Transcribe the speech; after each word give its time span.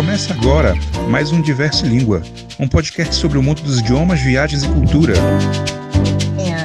Começa 0.00 0.32
agora 0.32 0.72
mais 1.10 1.30
um 1.30 1.42
Diverso 1.42 1.84
Língua, 1.84 2.22
um 2.58 2.66
podcast 2.66 3.14
sobre 3.14 3.36
o 3.36 3.42
mundo 3.42 3.60
dos 3.60 3.80
idiomas, 3.80 4.18
viagens 4.18 4.62
e 4.62 4.68
cultura. 4.72 5.12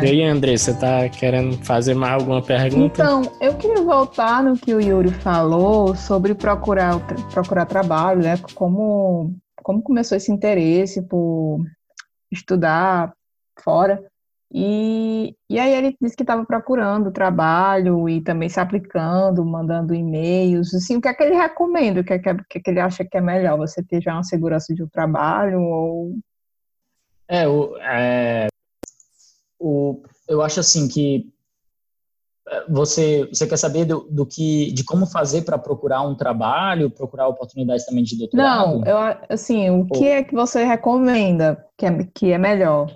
E 0.02 0.08
aí, 0.08 0.24
André, 0.24 0.56
você 0.56 0.74
tá 0.74 1.10
querendo 1.10 1.58
fazer 1.58 1.96
mais 1.96 2.14
alguma 2.14 2.42
pergunta? 2.42 3.04
Então, 3.04 3.30
eu 3.42 3.54
queria 3.56 3.84
voltar 3.84 4.42
no 4.42 4.58
que 4.58 4.74
o 4.74 4.80
Yuri 4.80 5.12
falou 5.12 5.94
sobre 5.98 6.34
procurar, 6.34 6.98
procurar 7.34 7.66
trabalho, 7.66 8.22
né? 8.22 8.40
Como, 8.54 9.36
como 9.62 9.84
começou 9.84 10.16
esse 10.16 10.32
interesse 10.32 11.02
por 11.02 11.60
estudar 12.32 13.12
fora. 13.62 14.02
E, 14.54 15.36
e 15.50 15.60
aí 15.60 15.74
ele 15.74 15.98
disse 16.00 16.16
que 16.16 16.24
estava 16.24 16.46
procurando 16.46 17.12
trabalho 17.12 18.08
e 18.08 18.22
também 18.22 18.48
se 18.48 18.60
aplicando, 18.60 19.44
mandando 19.44 19.94
e-mails. 19.94 20.74
Assim, 20.74 20.98
o 20.98 21.02
que 21.02 21.08
é 21.08 21.14
que 21.14 21.24
ele 21.24 21.36
recomenda? 21.36 22.02
O 22.02 22.04
que 22.04 22.14
é 22.14 22.20
que, 22.20 22.30
é, 22.30 22.36
que, 22.50 22.58
é 22.58 22.62
que 22.62 22.70
ele 22.70 22.80
acha 22.80 23.04
que 23.04 23.18
é 23.18 23.22
melhor? 23.22 23.58
Você 23.58 23.84
ter 23.84 24.02
já 24.02 24.14
uma 24.14 24.24
segurança 24.24 24.74
de 24.74 24.84
um 24.84 24.88
trabalho 24.88 25.62
ou... 25.62 26.16
É, 27.28 27.48
o, 27.48 27.76
é, 27.78 28.48
o, 29.60 30.04
eu 30.30 30.44
acho 30.44 30.60
assim 30.60 30.88
que 30.88 31.28
é, 32.48 32.66
você, 32.70 33.28
você 33.34 33.48
quer 33.48 33.58
saber 33.58 33.86
do, 33.86 34.02
do 34.12 34.28
que, 34.28 34.72
de 34.74 34.84
como 34.84 35.08
fazer 35.08 35.42
para 35.42 35.58
procurar 35.58 36.04
um 36.04 36.14
trabalho, 36.14 36.92
procurar 36.92 37.28
oportunidades 37.28 37.84
também 37.84 38.04
de 38.04 38.16
doutorado? 38.16 38.80
Não, 38.80 38.86
eu, 38.86 38.98
assim, 39.28 39.72
o 39.72 39.88
que 39.88 40.08
é 40.08 40.24
que 40.24 40.36
você 40.36 40.64
recomenda 40.64 41.66
que 41.76 41.86
é, 41.88 42.08
que 42.14 42.32
é 42.32 42.38
melhor? 42.38 42.96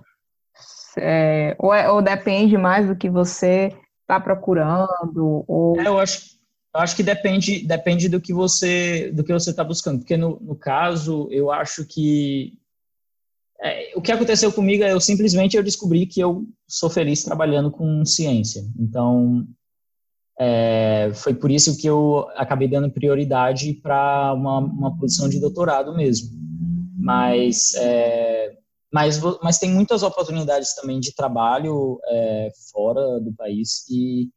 É, 1.02 1.56
ou, 1.58 1.74
é, 1.74 1.90
ou 1.90 2.02
depende 2.02 2.58
mais 2.58 2.88
do 2.88 2.96
que 2.96 3.10
você 3.10 3.76
está 4.02 4.20
procurando? 4.20 5.46
Ou... 5.48 5.80
É, 5.80 5.88
eu 5.88 6.00
acho, 6.00 6.38
eu 6.74 6.82
acho 6.82 6.96
que 6.96 7.04
depende, 7.04 7.66
depende 7.66 8.10
do 8.10 8.22
que 8.22 8.34
você 8.34 9.12
do 9.12 9.24
que 9.24 9.34
você 9.34 9.50
está 9.50 9.64
buscando, 9.64 10.00
porque 10.00 10.18
no, 10.18 10.40
no 10.40 10.56
caso 10.56 11.28
eu 11.32 11.52
acho 11.52 11.86
que 11.86 12.54
é, 13.62 13.92
o 13.96 14.02
que 14.02 14.12
aconteceu 14.12 14.52
comigo 14.52 14.84
é 14.84 14.94
eu 14.94 15.02
simplesmente 15.02 15.58
eu 15.58 15.64
descobri 15.64 16.06
que 16.06 16.22
eu 16.22 16.46
sou 16.68 16.90
feliz 16.90 17.24
trabalhando 17.24 17.70
com 17.70 18.06
ciência. 18.06 18.64
Então 18.80 19.46
é, 20.40 21.12
foi 21.14 21.34
por 21.34 21.52
isso 21.52 21.78
que 21.78 21.88
eu 21.88 22.28
acabei 22.36 22.68
dando 22.68 22.90
prioridade 22.90 23.74
para 23.74 24.34
uma, 24.34 24.60
uma 24.60 24.98
posição 24.98 25.28
de 25.28 25.40
doutorado 25.40 25.96
mesmo. 25.96 26.30
Mas 26.98 27.74
é, 27.76 28.59
mas, 28.92 29.20
mas 29.44 29.60
tem 29.60 29.70
muitas 29.70 30.04
oportunidades 30.04 30.74
também 30.76 31.00
de 31.00 31.14
trabalho 31.14 32.00
é, 32.08 32.50
fora 32.72 33.20
do 33.20 33.34
país 33.34 33.88
e 33.90 34.30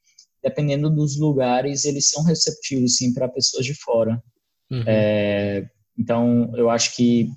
dependendo 0.43 0.91
dos 0.91 1.19
lugares 1.19 1.85
eles 1.85 2.11
são 2.11 2.25
receptivos 2.25 2.97
sim 2.97 3.15
para 3.15 3.29
pessoas 3.29 3.65
de 3.65 3.75
fora. 3.75 4.23
Uhum. 4.71 4.83
É, 4.87 5.67
então 5.99 6.51
eu 6.55 6.69
acho 6.69 6.95
que 6.95 7.31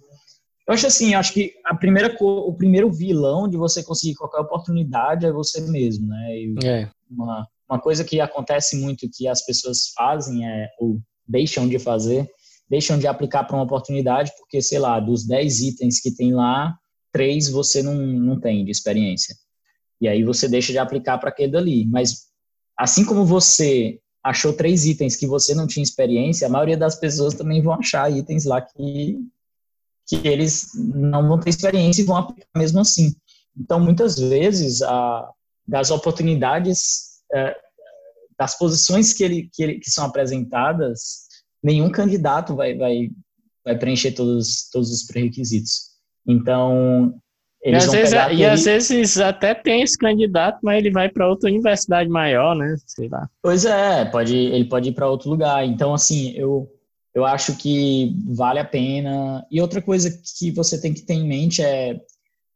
eu 0.68 0.74
acho 0.74 0.88
assim, 0.88 1.14
eu 1.14 1.20
acho 1.20 1.32
que 1.32 1.54
a 1.64 1.76
primeira 1.76 2.16
o 2.20 2.54
primeiro 2.54 2.92
vilão 2.92 3.48
de 3.48 3.56
você 3.56 3.84
conseguir 3.84 4.16
qualquer 4.16 4.40
oportunidade 4.40 5.26
é 5.26 5.32
você 5.32 5.62
mesmo, 5.62 6.08
né? 6.08 6.38
E 6.38 6.56
é. 6.66 6.90
Uma, 7.10 7.48
uma 7.70 7.80
coisa 7.80 8.04
que 8.04 8.20
acontece 8.20 8.76
muito 8.76 9.08
que 9.14 9.28
as 9.28 9.46
pessoas 9.46 9.90
fazem 9.96 10.46
é 10.48 10.68
ou 10.80 11.00
deixam 11.28 11.68
de 11.68 11.78
fazer, 11.78 12.28
deixam 12.68 12.98
de 12.98 13.08
aplicar 13.08 13.44
para 13.44 13.56
uma 13.56 13.64
oportunidade 13.64 14.32
porque 14.40 14.62
sei 14.62 14.80
lá, 14.80 15.00
dos 15.00 15.26
10 15.26 15.60
itens 15.62 16.02
que 16.02 16.14
tem 16.14 16.34
lá, 16.34 16.76
três 17.16 17.48
você 17.48 17.82
não, 17.82 17.96
não 17.96 18.38
tem 18.38 18.66
de 18.66 18.72
experiência. 18.72 19.34
E 20.02 20.08
aí 20.10 20.22
você 20.22 20.50
deixa 20.50 20.74
de 20.74 20.78
aplicar 20.78 21.18
para 21.18 21.30
aquele 21.30 21.54
dali. 21.54 21.86
Mas 21.86 22.26
assim 22.78 23.06
como 23.06 23.26
você 23.26 24.02
achou 24.22 24.52
três 24.52 24.86
itens 24.86 25.16
que 25.16 25.26
você 25.26 25.56
não 25.56 25.66
tinha 25.66 25.82
experiência, 25.82 26.46
a 26.46 26.50
maioria 26.50 26.76
das 26.76 26.98
pessoas 27.00 27.34
também 27.34 27.62
vão 27.62 27.76
achar 27.76 28.12
itens 28.12 28.44
lá 28.44 28.60
que, 28.62 29.18
que 30.06 30.28
eles 30.28 30.72
não 30.74 31.26
vão 31.26 31.40
ter 31.40 31.52
experiência 31.52 32.02
e 32.02 32.06
vão 32.06 32.18
aplicar 32.18 32.50
mesmo 32.58 32.82
assim. 32.82 33.16
Então, 33.58 33.80
muitas 33.80 34.20
vezes, 34.20 34.82
a, 34.82 35.32
das 35.66 35.92
oportunidades, 35.92 37.22
é, 37.34 37.56
das 38.38 38.58
posições 38.58 39.14
que, 39.14 39.24
ele, 39.24 39.50
que, 39.54 39.64
ele, 39.64 39.80
que 39.80 39.90
são 39.90 40.04
apresentadas, 40.04 41.28
nenhum 41.64 41.90
candidato 41.90 42.58
vai, 42.58 42.76
vai, 42.76 43.10
vai 43.64 43.78
preencher 43.78 44.12
todos, 44.12 44.68
todos 44.70 44.92
os 44.92 45.04
pré-requisitos. 45.04 45.95
Então, 46.28 47.14
eles 47.62 47.84
e 47.84 47.88
às, 47.88 47.94
vezes, 47.94 48.14
aquele... 48.14 48.42
e 48.42 48.46
às 48.46 48.64
vezes 48.64 49.18
até 49.20 49.54
tem 49.54 49.82
esse 49.82 49.98
candidato, 49.98 50.60
mas 50.62 50.78
ele 50.78 50.92
vai 50.92 51.10
para 51.10 51.28
outra 51.28 51.50
universidade 51.50 52.10
maior, 52.10 52.56
né? 52.56 52.76
Sei 52.86 53.10
lá. 53.10 53.30
Pois 53.42 53.66
é, 53.66 54.06
pode, 54.06 54.36
ele 54.36 54.66
pode 54.66 54.90
ir 54.90 54.94
para 54.94 55.10
outro 55.10 55.30
lugar. 55.30 55.66
Então, 55.66 55.94
assim, 55.94 56.32
eu, 56.36 56.70
eu 57.14 57.26
acho 57.26 57.58
que 57.58 58.16
vale 58.28 58.60
a 58.60 58.66
pena. 58.66 59.46
E 59.50 59.60
outra 59.62 59.82
coisa 59.82 60.12
que 60.38 60.52
você 60.52 60.80
tem 60.80 60.94
que 60.94 61.02
ter 61.02 61.16
em 61.16 61.28
mente 61.28 61.62
é, 61.62 62.00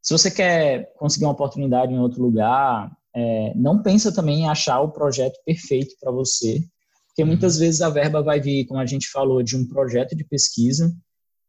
se 0.01 0.13
você 0.13 0.31
quer 0.31 0.91
conseguir 0.97 1.25
uma 1.25 1.33
oportunidade 1.33 1.93
em 1.93 1.99
outro 1.99 2.21
lugar, 2.21 2.91
é, 3.15 3.53
não 3.55 3.81
pensa 3.81 4.13
também 4.13 4.41
em 4.41 4.49
achar 4.49 4.79
o 4.81 4.91
projeto 4.91 5.39
perfeito 5.45 5.95
para 5.99 6.11
você, 6.11 6.63
porque 7.07 7.23
muitas 7.23 7.55
uhum. 7.55 7.61
vezes 7.61 7.81
a 7.81 7.89
verba 7.89 8.21
vai 8.21 8.39
vir, 8.39 8.65
como 8.65 8.79
a 8.79 8.85
gente 8.85 9.09
falou, 9.09 9.43
de 9.43 9.57
um 9.57 9.67
projeto 9.67 10.15
de 10.15 10.23
pesquisa, 10.23 10.93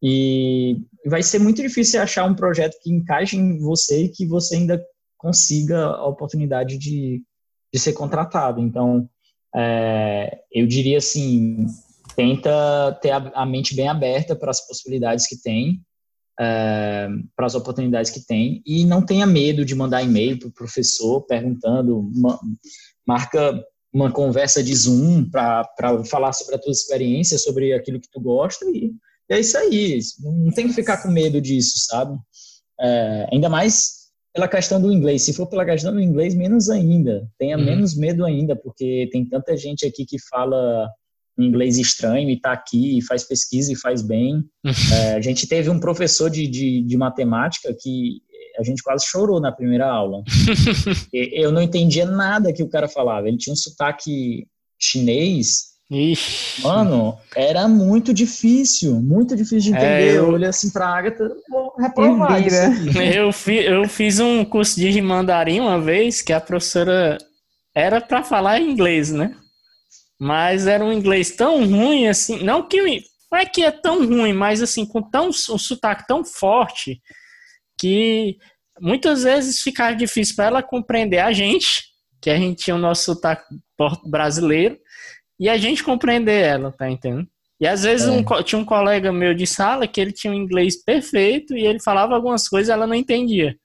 e 0.02 0.78
vai 1.06 1.22
ser 1.22 1.38
muito 1.38 1.60
difícil 1.60 2.00
achar 2.00 2.24
um 2.24 2.34
projeto 2.34 2.78
que 2.82 2.90
encaixe 2.90 3.36
em 3.36 3.58
você 3.58 4.04
e 4.04 4.08
que 4.08 4.26
você 4.26 4.56
ainda 4.56 4.82
consiga 5.16 5.86
a 5.86 6.06
oportunidade 6.06 6.78
de, 6.78 7.22
de 7.72 7.78
ser 7.78 7.92
contratado. 7.92 8.60
Então, 8.60 9.08
é, 9.54 10.40
eu 10.50 10.66
diria 10.66 10.98
assim, 10.98 11.66
tenta 12.16 12.98
ter 13.02 13.10
a, 13.10 13.30
a 13.34 13.46
mente 13.46 13.74
bem 13.74 13.88
aberta 13.88 14.34
para 14.34 14.50
as 14.50 14.66
possibilidades 14.66 15.26
que 15.26 15.36
tem, 15.36 15.82
é, 16.38 17.08
para 17.36 17.46
as 17.46 17.54
oportunidades 17.54 18.10
que 18.10 18.24
tem, 18.24 18.62
e 18.64 18.86
não 18.86 19.04
tenha 19.04 19.26
medo 19.26 19.64
de 19.64 19.74
mandar 19.74 20.02
e-mail 20.02 20.38
para 20.38 20.48
o 20.48 20.52
professor 20.52 21.20
perguntando, 21.26 21.98
uma, 21.98 22.40
marca 23.06 23.62
uma 23.92 24.10
conversa 24.10 24.62
de 24.62 24.74
Zoom 24.74 25.28
para 25.28 25.66
falar 26.08 26.32
sobre 26.32 26.54
a 26.54 26.58
tua 26.58 26.70
experiência, 26.70 27.38
sobre 27.38 27.74
aquilo 27.74 28.00
que 28.00 28.08
tu 28.10 28.20
gosta 28.20 28.64
e 28.70 28.92
e 29.30 29.34
é 29.34 29.40
isso 29.40 29.56
aí, 29.56 29.98
não 30.18 30.50
tem 30.50 30.66
que 30.66 30.74
ficar 30.74 30.98
com 31.02 31.08
medo 31.08 31.40
disso, 31.40 31.74
sabe? 31.86 32.18
É, 32.80 33.28
ainda 33.32 33.48
mais 33.48 34.00
pela 34.34 34.48
questão 34.48 34.80
do 34.80 34.92
inglês. 34.92 35.22
Se 35.22 35.32
for 35.32 35.46
pela 35.46 35.64
questão 35.64 35.92
do 35.92 36.00
inglês, 36.00 36.34
menos 36.34 36.68
ainda. 36.68 37.28
Tenha 37.38 37.56
uhum. 37.56 37.64
menos 37.64 37.96
medo 37.96 38.24
ainda, 38.24 38.56
porque 38.56 39.08
tem 39.12 39.24
tanta 39.24 39.56
gente 39.56 39.86
aqui 39.86 40.04
que 40.04 40.18
fala 40.18 40.88
inglês 41.38 41.78
estranho 41.78 42.28
e 42.28 42.34
está 42.34 42.52
aqui 42.52 42.98
e 42.98 43.02
faz 43.02 43.24
pesquisa 43.24 43.72
e 43.72 43.76
faz 43.76 44.02
bem. 44.02 44.34
Uhum. 44.64 44.72
É, 44.94 45.14
a 45.14 45.20
gente 45.20 45.46
teve 45.46 45.70
um 45.70 45.80
professor 45.80 46.30
de, 46.30 46.46
de, 46.46 46.82
de, 46.82 46.96
matemática 46.96 47.74
que 47.78 48.20
a 48.58 48.62
gente 48.62 48.82
quase 48.82 49.06
chorou 49.06 49.40
na 49.40 49.52
primeira 49.52 49.90
aula. 49.90 50.22
Eu 51.12 51.50
não 51.50 51.62
entendia 51.62 52.04
nada 52.04 52.52
que 52.52 52.62
o 52.62 52.68
cara 52.68 52.88
falava. 52.88 53.28
Ele 53.28 53.38
tinha 53.38 53.52
um 53.52 53.56
sotaque 53.56 54.46
chinês 54.78 55.69
Ixi. 55.90 56.62
Mano, 56.62 57.18
era 57.34 57.66
muito 57.66 58.14
difícil, 58.14 59.00
muito 59.00 59.34
difícil 59.34 59.72
de 59.72 59.74
é, 59.74 59.76
entender. 59.76 60.08
É, 60.08 60.10
eu... 60.10 60.26
eu 60.26 60.28
olhei 60.28 60.48
assim 60.48 60.70
pra 60.70 60.86
Agatha, 60.86 61.28
vou 61.48 61.74
reprovar 61.76 62.40
isso 62.46 62.56
eu, 63.12 63.32
fi, 63.32 63.56
eu 63.56 63.88
fiz 63.88 64.20
um 64.20 64.44
curso 64.44 64.78
de 64.78 65.02
mandarim 65.02 65.58
uma 65.58 65.80
vez, 65.80 66.22
que 66.22 66.32
a 66.32 66.40
professora 66.40 67.18
era 67.74 68.00
para 68.00 68.22
falar 68.22 68.60
inglês, 68.60 69.10
né? 69.10 69.34
Mas 70.16 70.68
era 70.68 70.84
um 70.84 70.92
inglês 70.92 71.32
tão 71.32 71.66
ruim 71.66 72.06
assim, 72.06 72.40
não 72.44 72.68
que 72.68 72.80
não 73.30 73.38
é 73.38 73.46
que 73.46 73.64
é 73.64 73.70
tão 73.72 74.06
ruim, 74.06 74.32
mas 74.32 74.62
assim, 74.62 74.86
com 74.86 75.02
tão, 75.02 75.28
um 75.28 75.58
sotaque 75.58 76.06
tão 76.06 76.24
forte 76.24 77.00
que 77.78 78.36
muitas 78.80 79.24
vezes 79.24 79.60
ficava 79.60 79.96
difícil 79.96 80.36
para 80.36 80.46
ela 80.46 80.62
compreender 80.62 81.18
a 81.18 81.32
gente, 81.32 81.84
que 82.20 82.28
a 82.30 82.36
gente 82.36 82.64
tinha 82.64 82.76
o 82.76 82.78
nosso 82.78 83.04
sotaque 83.04 83.44
brasileiro, 84.06 84.78
e 85.40 85.48
a 85.48 85.56
gente 85.56 85.82
compreender 85.82 86.44
ela, 86.44 86.70
tá 86.70 86.88
entendendo? 86.90 87.26
E 87.58 87.66
às 87.66 87.82
vezes 87.82 88.06
é. 88.06 88.10
um, 88.10 88.22
tinha 88.42 88.58
um 88.58 88.64
colega 88.64 89.10
meu 89.10 89.34
de 89.34 89.46
sala 89.46 89.88
que 89.88 90.00
ele 90.00 90.12
tinha 90.12 90.32
um 90.32 90.36
inglês 90.36 90.82
perfeito 90.82 91.56
e 91.56 91.66
ele 91.66 91.80
falava 91.80 92.14
algumas 92.14 92.46
coisas 92.46 92.68
e 92.68 92.72
ela 92.72 92.86
não 92.86 92.94
entendia. 92.94 93.56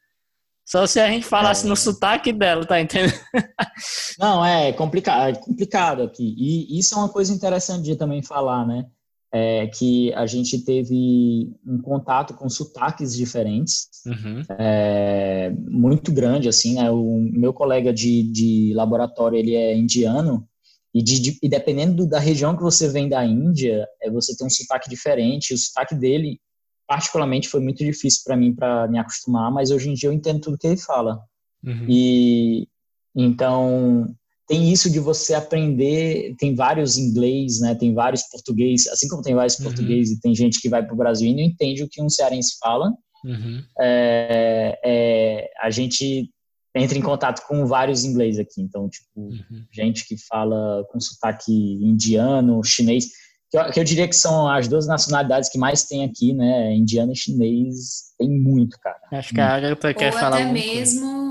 Só 0.66 0.88
se 0.88 1.00
a 1.00 1.08
gente 1.08 1.26
falasse 1.26 1.66
é. 1.66 1.70
no 1.70 1.76
sotaque 1.76 2.34
dela, 2.34 2.66
tá 2.66 2.82
entendendo? 2.82 3.14
Não, 4.18 4.44
é 4.44 4.74
complicado, 4.74 5.36
é 5.36 5.40
complicado 5.40 6.02
aqui. 6.02 6.36
E 6.38 6.80
isso 6.80 6.96
é 6.96 6.98
uma 6.98 7.10
coisa 7.10 7.32
interessante 7.32 7.84
de 7.84 7.96
também 7.96 8.24
falar, 8.24 8.66
né? 8.66 8.86
É 9.32 9.68
que 9.68 10.12
a 10.14 10.26
gente 10.26 10.64
teve 10.64 11.54
um 11.68 11.80
contato 11.82 12.34
com 12.34 12.50
sotaques 12.50 13.16
diferentes, 13.16 13.90
uhum. 14.08 14.42
é, 14.58 15.54
muito 15.70 16.12
grande, 16.12 16.50
assim, 16.50 16.76
né? 16.76 16.90
O 16.90 17.20
meu 17.32 17.54
colega 17.54 17.94
de, 17.94 18.24
de 18.24 18.74
laboratório, 18.74 19.38
ele 19.38 19.54
é 19.54 19.76
indiano, 19.76 20.48
e, 20.96 21.04
de, 21.04 21.38
e 21.44 21.50
dependendo 21.50 22.08
da 22.08 22.20
região 22.20 22.56
que 22.56 22.64
você 22.64 22.88
vem 22.88 23.10
da 23.10 23.26
Índia, 23.26 23.86
é, 24.02 24.10
você 24.10 24.34
tem 24.34 24.48
um 24.48 24.50
sotaque 24.50 24.90
diferente. 24.90 25.54
O 25.54 25.58
sotaque 25.58 25.94
dele, 25.94 26.40
particularmente, 26.88 27.50
foi 27.50 27.60
muito 27.60 27.84
difícil 27.84 28.22
para 28.24 28.38
mim 28.38 28.56
para 28.56 28.88
me 28.88 28.98
acostumar, 28.98 29.52
mas 29.52 29.72
hoje 29.72 29.90
em 29.90 29.94
dia 29.94 30.08
eu 30.08 30.14
entendo 30.14 30.40
tudo 30.40 30.58
que 30.58 30.66
ele 30.66 30.78
fala. 30.78 31.20
Uhum. 31.62 31.86
E 31.90 32.68
então 33.14 34.08
tem 34.48 34.72
isso 34.72 34.90
de 34.90 35.02
você 35.02 35.34
aprender, 35.34 36.34
tem 36.40 36.56
vários 36.56 36.98
inglês, 36.98 37.60
né? 37.60 37.76
Tem 37.76 37.94
vários 37.94 38.24
português, 38.30 38.88
assim 38.88 39.10
como 39.10 39.22
tem 39.22 39.36
vários 39.36 39.60
uhum. 39.60 39.66
português 39.66 40.12
e 40.12 40.20
tem 40.22 40.34
gente 40.34 40.62
que 40.62 40.70
vai 40.70 40.82
para 40.82 40.94
o 40.94 40.98
Brasil 40.98 41.28
e 41.30 41.36
não 41.36 41.44
entende 41.44 41.84
o 41.84 41.90
que 41.90 42.02
um 42.02 42.10
cearense 42.10 42.56
fala. 42.58 42.90
Uhum. 43.26 43.62
É, 43.82 44.80
é, 44.86 45.50
a 45.60 45.70
gente 45.70 46.32
entra 46.76 46.98
em 46.98 47.02
contato 47.02 47.46
com 47.48 47.66
vários 47.66 48.04
inglês 48.04 48.38
aqui, 48.38 48.62
então 48.62 48.90
tipo 48.90 49.08
uhum. 49.16 49.66
gente 49.72 50.06
que 50.08 50.18
fala 50.28 50.86
com 50.92 51.00
sotaque 51.00 51.52
indiano, 51.82 52.64
chinês, 52.64 53.06
que 53.50 53.58
eu, 53.58 53.72
que 53.72 53.80
eu, 53.80 53.84
diria 53.84 54.08
que 54.08 54.16
são 54.16 54.48
as 54.50 54.68
duas 54.68 54.88
nacionalidades 54.88 55.50
que 55.50 55.58
mais 55.58 55.86
tem 55.86 56.04
aqui, 56.04 56.34
né? 56.34 56.76
Indiano 56.76 57.14
e 57.14 57.16
chinês 57.16 58.14
tem 58.18 58.30
muito, 58.30 58.78
cara. 58.80 59.00
Acho 59.14 59.34
que 59.34 59.40
a 59.40 59.56
Agatha 59.56 59.94
quer 59.94 60.14
Ou 60.14 60.20
falar 60.20 60.42
até 60.42 60.52
mesmo 60.52 61.26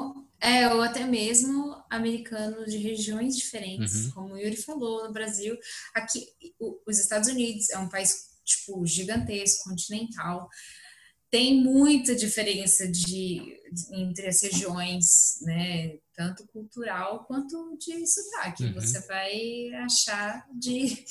é, 0.44 0.69
ou 0.69 0.82
até 0.82 1.05
mesmo 1.06 1.75
americanos 1.88 2.70
de 2.70 2.76
regiões 2.76 3.35
diferentes, 3.35 4.06
uhum. 4.06 4.11
como 4.11 4.35
o 4.35 4.38
Yuri 4.38 4.56
falou, 4.56 5.06
no 5.06 5.12
Brasil. 5.12 5.56
Aqui, 5.94 6.26
o, 6.61 6.82
os 6.87 6.99
Estados 6.99 7.31
Unidos 7.31 7.70
é 7.70 7.79
um 7.79 7.88
país, 7.88 8.26
tipo, 8.44 8.85
gigantesco, 8.87 9.64
continental. 9.70 10.46
Tem 11.35 11.53
muita 11.61 12.15
diferença 12.15 12.87
de, 12.87 13.61
de 13.73 13.93
entre 13.93 14.29
as 14.29 14.41
regiões, 14.41 15.41
né? 15.43 15.99
Tanto 16.15 16.47
cultural 16.47 17.25
quanto 17.25 17.77
de 17.77 18.07
sotaque. 18.07 18.67
Uhum. 18.67 18.75
Você 18.75 19.01
vai 19.01 19.75
achar 19.85 20.47
de 20.57 21.05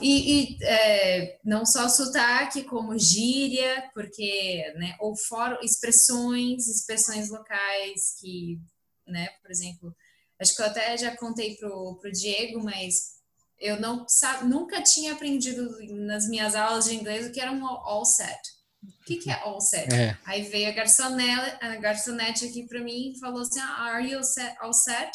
e, 0.00 0.54
e 0.54 0.64
é, 0.64 1.40
não 1.44 1.66
só 1.66 1.88
sotaque, 1.88 2.62
como 2.62 2.96
gíria, 2.96 3.90
porque, 3.92 4.72
né, 4.76 4.96
ou 5.00 5.16
fora, 5.16 5.58
expressões, 5.64 6.68
expressões 6.68 7.28
locais 7.28 8.14
que, 8.20 8.56
né, 9.04 9.30
por 9.42 9.50
exemplo, 9.50 9.92
acho 10.40 10.54
que 10.54 10.62
eu 10.62 10.66
até 10.66 10.96
já 10.96 11.16
contei 11.16 11.56
pro, 11.56 11.98
pro 12.00 12.12
Diego, 12.12 12.62
mas 12.62 13.16
eu 13.58 13.80
não 13.80 14.06
sabe, 14.08 14.48
nunca 14.48 14.80
tinha 14.80 15.12
aprendido 15.12 15.76
nas 16.06 16.28
minhas 16.28 16.54
aulas 16.54 16.84
de 16.84 16.94
inglês 16.94 17.26
o 17.26 17.32
que 17.32 17.40
era 17.40 17.50
um 17.50 17.66
all 17.66 18.04
set. 18.04 18.59
O 18.82 19.04
que, 19.04 19.16
que 19.16 19.30
é 19.30 19.34
all 19.42 19.60
set? 19.60 19.92
É. 19.92 20.16
Aí 20.24 20.42
veio 20.42 20.68
a 20.68 20.72
garçonete, 20.72 21.56
a 21.60 21.76
garçonete 21.76 22.46
aqui 22.46 22.66
para 22.66 22.80
mim 22.80 23.12
e 23.12 23.18
falou 23.18 23.42
assim: 23.42 23.60
ah, 23.60 23.84
Are 23.84 24.08
you 24.08 24.18
all 24.18 24.24
set? 24.24 24.56
All 24.60 24.72
set? 24.72 25.10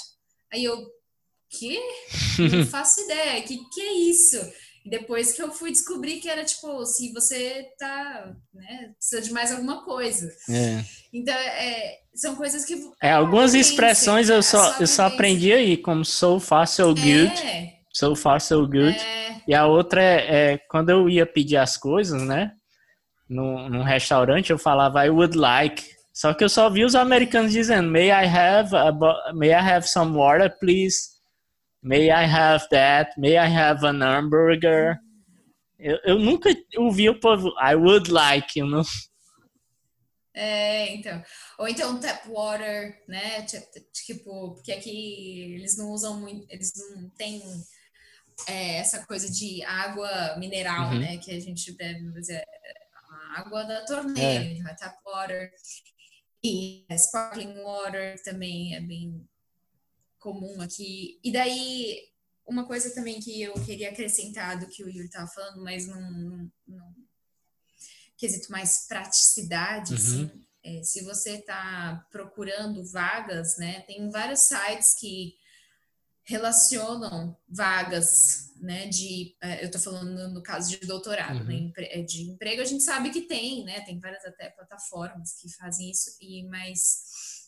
Aí 0.54 0.64
eu, 0.64 0.78
que? 1.50 1.80
Não 2.52 2.66
faço 2.68 3.02
ideia. 3.02 3.42
Que 3.42 3.58
que 3.74 3.82
é 3.82 3.94
isso? 3.94 4.38
depois 4.86 5.34
que 5.34 5.42
eu 5.42 5.52
fui 5.52 5.72
descobrir 5.72 6.20
que 6.20 6.30
era 6.30 6.46
tipo, 6.46 6.86
se 6.86 7.12
você 7.12 7.66
tá, 7.78 8.32
né, 8.54 8.92
precisa 8.98 9.22
de 9.22 9.34
mais 9.34 9.52
alguma 9.52 9.84
coisa. 9.84 10.32
É. 10.50 10.84
Então, 11.12 11.34
é, 11.34 11.98
são 12.14 12.36
coisas 12.36 12.64
que. 12.64 12.76
É, 13.02 13.12
algumas 13.12 13.56
expressões 13.56 14.30
eu 14.30 14.44
só, 14.44 14.78
eu 14.80 14.86
só 14.86 15.06
aprendi 15.08 15.52
aí, 15.52 15.76
como 15.76 16.06
so 16.06 16.40
far, 16.40 16.68
so 16.68 16.94
good. 16.94 17.32
É. 17.44 17.74
So 17.92 18.16
far, 18.16 18.40
so 18.40 18.62
good. 18.68 18.96
É. 18.96 19.42
E 19.48 19.56
a 19.56 19.66
outra 19.66 20.04
é, 20.04 20.54
é, 20.54 20.58
quando 20.70 20.90
eu 20.90 21.10
ia 21.10 21.26
pedir 21.26 21.58
as 21.58 21.78
coisas, 21.78 22.22
né? 22.22 22.52
Num, 23.27 23.69
num 23.69 23.83
restaurante, 23.83 24.51
eu 24.51 24.57
falava 24.57 25.06
I 25.06 25.10
would 25.10 25.38
like. 25.38 25.83
Só 26.13 26.33
que 26.33 26.44
eu 26.44 26.50
só 26.50 26.69
vi 26.69 26.86
os 26.86 26.95
americanos 26.95 27.51
dizendo 27.51 27.92
May 27.92 28.10
I 28.10 28.25
have, 28.25 28.75
a, 28.75 29.33
may 29.33 29.50
I 29.50 29.60
have 29.60 29.88
some 29.88 30.16
water, 30.16 30.50
please? 30.60 31.16
May 31.81 32.10
I 32.10 32.25
have 32.25 32.68
that? 32.69 33.12
May 33.19 33.38
I 33.38 33.48
have 33.48 33.86
an 33.86 34.01
hamburger? 34.01 34.98
Eu, 35.77 36.00
eu 36.04 36.19
nunca 36.19 36.50
ouvi 36.77 37.10
o 37.10 37.19
povo. 37.19 37.54
I 37.62 37.75
would 37.75 38.12
like, 38.12 38.57
you 38.57 38.66
know? 38.66 38.83
É, 40.38 40.94
então. 40.94 41.24
Ou 41.57 41.66
então 41.66 41.98
tap 41.98 42.28
water, 42.28 43.01
né? 43.07 43.45
Tipo, 43.94 44.54
porque 44.56 44.74
aqui 44.74 45.54
eles 45.54 45.78
não 45.78 45.92
usam 45.92 46.19
muito, 46.19 46.45
eles 46.50 46.74
não 46.75 47.10
têm 47.12 47.42
é, 48.45 48.80
essa 48.80 49.06
coisa 49.06 49.31
de 49.31 49.63
água 49.63 50.36
mineral, 50.38 50.89
uhum. 50.89 51.00
né? 51.00 51.18
Que 51.19 51.31
a 51.31 51.39
gente 51.39 51.71
deve 51.71 52.12
fazer 52.12 52.44
água 53.40 53.64
da 53.64 53.86
torneira, 53.86 54.44
é. 54.44 54.54
Então, 54.54 54.76
tap 54.76 54.98
water. 55.06 55.52
E 56.44 56.86
sparkling 56.92 57.58
water 57.64 58.22
também 58.24 58.76
é 58.76 58.80
bem 58.80 59.28
comum 60.20 60.62
aqui. 60.62 61.20
E 61.24 61.32
daí, 61.32 62.00
uma 62.46 62.66
coisa 62.66 62.94
também 62.94 63.20
que 63.20 63.42
eu 63.42 63.54
queria 63.66 63.90
acrescentar 63.90 64.60
do 64.60 64.68
que 64.68 64.84
o 64.84 64.90
Yuri 64.90 65.06
estava 65.06 65.28
falando, 65.28 65.64
mas 65.64 65.88
num, 65.88 66.50
num, 66.68 66.94
quesito 68.18 68.52
mais 68.52 68.88
praticidade, 68.88 69.92
uhum. 69.92 69.98
assim, 69.98 70.46
é, 70.64 70.84
se 70.84 71.04
você 71.04 71.38
está 71.38 72.08
procurando 72.12 72.84
vagas, 72.92 73.58
né, 73.58 73.81
tem 73.81 74.10
vários 74.10 74.42
sites 74.42 75.00
que 75.00 75.36
relacionam 76.25 77.38
vagas, 77.48 78.51
né, 78.57 78.88
de, 78.88 79.36
é, 79.42 79.62
eu 79.62 79.68
estou 79.68 79.80
falando 79.80 80.27
no 80.33 80.42
caso 80.42 80.69
de 80.69 80.86
doutorado, 80.88 81.44
né, 81.44 81.56
uhum. 81.56 81.74
né, 81.77 82.01
de 82.01 82.24
emprego 82.24 82.62
a 82.62 82.66
gente 82.66 82.83
sabe 82.83 83.12
que 83.12 83.22
tem, 83.22 83.63
né, 83.63 83.81
tem 83.81 84.00
várias 84.00 84.25
até 84.25 84.50
plataformas 84.50 85.33
que 85.39 85.54
fazem 85.54 85.92
isso, 85.92 86.18
e 86.19 86.44
mas 86.48 87.45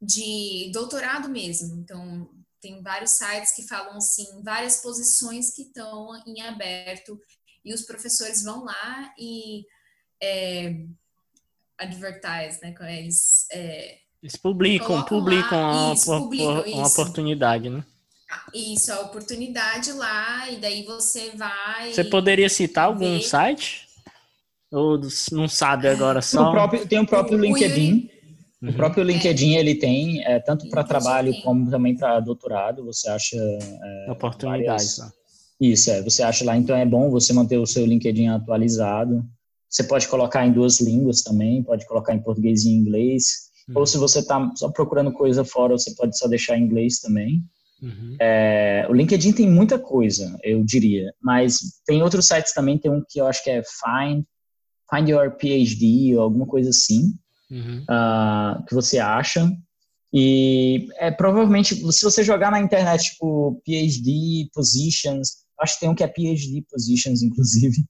de 0.00 0.70
doutorado 0.72 1.28
mesmo. 1.28 1.76
Então, 1.76 2.30
tem 2.60 2.82
vários 2.82 3.12
sites 3.12 3.54
que 3.54 3.66
falam 3.66 3.96
assim, 3.96 4.42
várias 4.42 4.78
posições 4.78 5.54
que 5.54 5.62
estão 5.62 6.10
em 6.26 6.40
aberto 6.42 7.20
e 7.64 7.74
os 7.74 7.82
professores 7.82 8.42
vão 8.42 8.64
lá 8.64 9.14
e 9.18 9.66
é, 10.22 10.84
advertise, 11.78 12.60
né? 12.62 12.74
Eles, 12.98 13.46
é, 13.50 13.98
eles 14.22 14.36
publicam, 14.36 15.02
publicam, 15.04 15.60
lá, 15.60 15.84
uma, 15.84 15.94
isso, 15.94 16.18
publicam 16.18 16.62
uma, 16.72 16.86
oportunidade, 16.86 17.70
né? 17.70 17.84
Isso, 18.54 18.92
a 18.92 19.00
oportunidade 19.00 19.92
lá, 19.92 20.50
e 20.50 20.56
daí 20.56 20.84
você 20.84 21.30
vai. 21.36 21.92
Você 21.92 22.04
poderia 22.04 22.48
citar 22.48 22.86
algum 22.86 23.18
ver. 23.18 23.22
site? 23.22 23.88
Ou 24.70 25.00
não 25.32 25.48
sabe 25.48 25.88
agora 25.88 26.22
só? 26.22 26.38
Tem 26.38 26.48
o 26.48 26.52
próprio, 26.52 26.86
tem 26.86 26.98
o 27.00 27.06
próprio 27.06 27.38
o 27.38 27.40
LinkedIn. 27.40 27.88
Yuri, 27.88 28.20
Uhum. 28.62 28.70
O 28.70 28.72
próprio 28.74 29.02
LinkedIn 29.02 29.54
ele 29.54 29.74
tem 29.74 30.22
é, 30.24 30.38
tanto 30.38 30.68
para 30.68 30.84
trabalho 30.84 31.32
como 31.42 31.70
também 31.70 31.96
para 31.96 32.20
doutorado. 32.20 32.84
Você 32.84 33.08
acha 33.08 33.36
é, 33.36 34.10
oportunidades. 34.10 34.98
Várias... 34.98 35.14
Isso 35.58 35.90
é. 35.90 36.02
Você 36.02 36.22
acha 36.22 36.44
lá 36.44 36.56
então 36.56 36.76
é 36.76 36.84
bom 36.84 37.10
você 37.10 37.32
manter 37.32 37.56
o 37.56 37.66
seu 37.66 37.86
LinkedIn 37.86 38.28
atualizado. 38.28 39.24
Você 39.68 39.84
pode 39.84 40.08
colocar 40.08 40.46
em 40.46 40.52
duas 40.52 40.80
línguas 40.80 41.22
também. 41.22 41.62
Pode 41.62 41.86
colocar 41.86 42.14
em 42.14 42.20
português 42.20 42.64
e 42.64 42.70
em 42.70 42.74
inglês. 42.74 43.50
Uhum. 43.68 43.78
Ou 43.78 43.86
se 43.86 43.96
você 43.96 44.18
está 44.18 44.52
só 44.56 44.68
procurando 44.68 45.12
coisa 45.12 45.44
fora, 45.44 45.78
você 45.78 45.94
pode 45.94 46.18
só 46.18 46.28
deixar 46.28 46.58
em 46.58 46.64
inglês 46.64 47.00
também. 47.00 47.42
Uhum. 47.82 48.16
É, 48.20 48.86
o 48.88 48.92
LinkedIn 48.92 49.32
tem 49.32 49.48
muita 49.48 49.78
coisa, 49.78 50.38
eu 50.42 50.62
diria, 50.62 51.12
mas 51.20 51.80
tem 51.86 52.02
outros 52.02 52.26
sites 52.26 52.52
também. 52.52 52.78
Tem 52.78 52.90
um 52.90 53.02
que 53.08 53.20
eu 53.20 53.26
acho 53.26 53.42
que 53.42 53.50
é 53.50 53.62
Find, 53.62 54.24
Find 54.90 55.08
Your 55.08 55.30
PhD 55.36 56.16
ou 56.16 56.22
alguma 56.22 56.46
coisa 56.46 56.70
assim 56.70 57.14
uhum. 57.50 57.84
uh, 57.84 58.64
que 58.66 58.74
você 58.74 58.98
acha. 58.98 59.50
E 60.12 60.88
é 60.98 61.10
provavelmente, 61.10 61.74
se 61.92 62.04
você 62.04 62.24
jogar 62.24 62.50
na 62.50 62.60
internet, 62.60 63.12
tipo, 63.12 63.60
PhD 63.64 64.48
Positions, 64.52 65.44
acho 65.60 65.74
que 65.74 65.80
tem 65.80 65.88
um 65.88 65.94
que 65.94 66.04
é 66.04 66.08
PhD 66.08 66.64
Positions, 66.68 67.22
inclusive, 67.22 67.84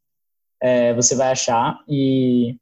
é, 0.63 0.95
você 0.95 1.15
vai 1.15 1.33
achar. 1.33 1.79
E, 1.89 2.57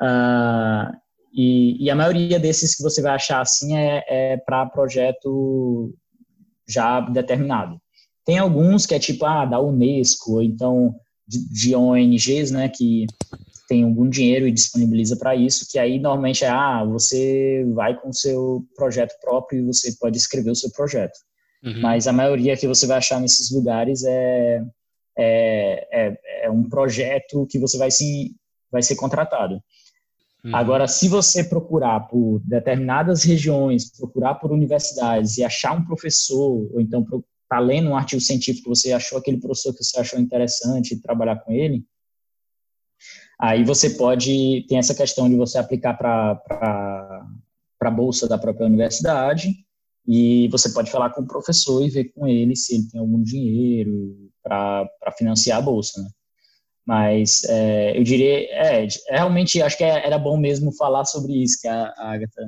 uh, 0.00 0.92
e, 1.32 1.84
e, 1.84 1.90
a 1.90 1.96
maioria 1.96 2.38
desses 2.38 2.76
que 2.76 2.82
você 2.82 3.02
vai 3.02 3.12
achar 3.12 3.40
assim 3.40 3.76
é, 3.76 4.04
é 4.06 4.36
para 4.36 4.66
projeto 4.66 5.94
já 6.68 7.00
determinado. 7.00 7.80
Tem 8.24 8.38
alguns 8.38 8.86
que 8.86 8.94
é 8.94 8.98
tipo, 8.98 9.24
ah, 9.24 9.44
da 9.44 9.60
Unesco, 9.60 10.34
ou 10.34 10.42
então 10.42 10.94
de, 11.26 11.48
de 11.48 11.74
ONGs, 11.74 12.50
né, 12.50 12.68
que 12.68 13.06
tem 13.68 13.84
algum 13.84 14.08
dinheiro 14.08 14.46
e 14.46 14.52
disponibiliza 14.52 15.16
para 15.16 15.34
isso, 15.34 15.66
que 15.70 15.78
aí 15.78 15.98
normalmente 15.98 16.44
é, 16.44 16.48
ah, 16.48 16.84
você 16.84 17.64
vai 17.74 17.98
com 17.98 18.10
o 18.10 18.14
seu 18.14 18.64
projeto 18.76 19.14
próprio 19.20 19.60
e 19.60 19.66
você 19.66 19.96
pode 19.98 20.18
escrever 20.18 20.50
o 20.50 20.56
seu 20.56 20.70
projeto. 20.70 21.18
Uhum. 21.64 21.80
Mas 21.80 22.06
a 22.06 22.12
maioria 22.12 22.56
que 22.56 22.66
você 22.66 22.86
vai 22.86 22.98
achar 22.98 23.20
nesses 23.20 23.50
lugares 23.50 24.04
é, 24.04 24.62
é, 25.16 25.88
é, 25.90 26.20
é 26.44 26.50
um 26.50 26.68
projeto 26.68 27.46
que 27.48 27.58
você 27.58 27.78
vai, 27.78 27.90
se, 27.90 28.34
vai 28.70 28.82
ser 28.82 28.96
contratado. 28.96 29.62
Uhum. 30.44 30.56
Agora, 30.56 30.88
se 30.88 31.08
você 31.08 31.44
procurar 31.44 32.00
por 32.00 32.40
determinadas 32.44 33.22
regiões, 33.22 33.90
procurar 33.96 34.34
por 34.36 34.50
universidades 34.50 35.38
e 35.38 35.44
achar 35.44 35.72
um 35.72 35.84
professor, 35.84 36.68
ou 36.72 36.80
então 36.80 37.06
tá 37.48 37.58
lendo 37.58 37.90
um 37.90 37.96
artigo 37.96 38.20
científico 38.20 38.74
você 38.74 38.92
achou 38.92 39.18
aquele 39.18 39.38
professor 39.38 39.72
que 39.72 39.84
você 39.84 40.00
achou 40.00 40.18
interessante 40.18 40.94
e 40.94 41.00
trabalhar 41.00 41.36
com 41.36 41.52
ele, 41.52 41.84
Aí 43.42 43.64
você 43.64 43.90
pode, 43.90 44.64
tem 44.68 44.78
essa 44.78 44.94
questão 44.94 45.28
de 45.28 45.34
você 45.34 45.58
aplicar 45.58 45.94
para 45.94 46.40
a 47.80 47.90
bolsa 47.90 48.28
da 48.28 48.38
própria 48.38 48.66
universidade 48.66 49.52
e 50.06 50.46
você 50.46 50.72
pode 50.72 50.92
falar 50.92 51.10
com 51.10 51.22
o 51.22 51.26
professor 51.26 51.82
e 51.82 51.90
ver 51.90 52.12
com 52.12 52.24
ele 52.24 52.54
se 52.54 52.76
ele 52.76 52.88
tem 52.88 53.00
algum 53.00 53.20
dinheiro 53.20 54.30
para 54.40 54.88
financiar 55.18 55.58
a 55.58 55.62
bolsa, 55.62 56.00
né? 56.00 56.08
Mas 56.86 57.44
é, 57.44 57.96
eu 57.96 58.02
diria, 58.02 58.48
é, 58.50 58.86
realmente 59.08 59.62
acho 59.62 59.76
que 59.76 59.84
é, 59.84 60.04
era 60.04 60.18
bom 60.18 60.36
mesmo 60.36 60.74
falar 60.74 61.04
sobre 61.04 61.32
isso 61.42 61.60
que 61.60 61.68
a, 61.68 61.92
a 61.96 62.12
Agatha 62.12 62.42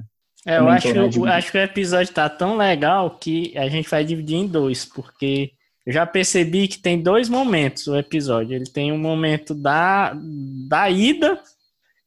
É, 0.45 0.59
eu 0.59 0.69
acho, 0.69 0.93
né, 0.93 1.11
eu 1.15 1.25
acho 1.27 1.53
que 1.53 1.59
o 1.59 1.63
episódio 1.63 2.13
tá 2.13 2.29
tão 2.29 2.57
legal 2.57 3.17
que 3.19 3.57
a 3.57 3.69
gente 3.69 3.89
vai 3.89 4.05
dividir 4.05 4.37
em 4.37 4.47
dois, 4.47 4.85
porque 4.85 5.53
eu 5.87 5.93
já 5.93 6.07
percebi 6.07 6.67
que 6.67 6.79
tem 6.79 7.01
dois 7.01 7.29
momentos 7.29 7.87
o 7.87 7.97
episódio. 7.97 8.57
Ele 8.57 8.65
tem 8.65 8.91
um 8.91 8.99
momento 8.99 9.55
da, 9.55 10.17
da 10.69 10.89
ida 10.89 11.41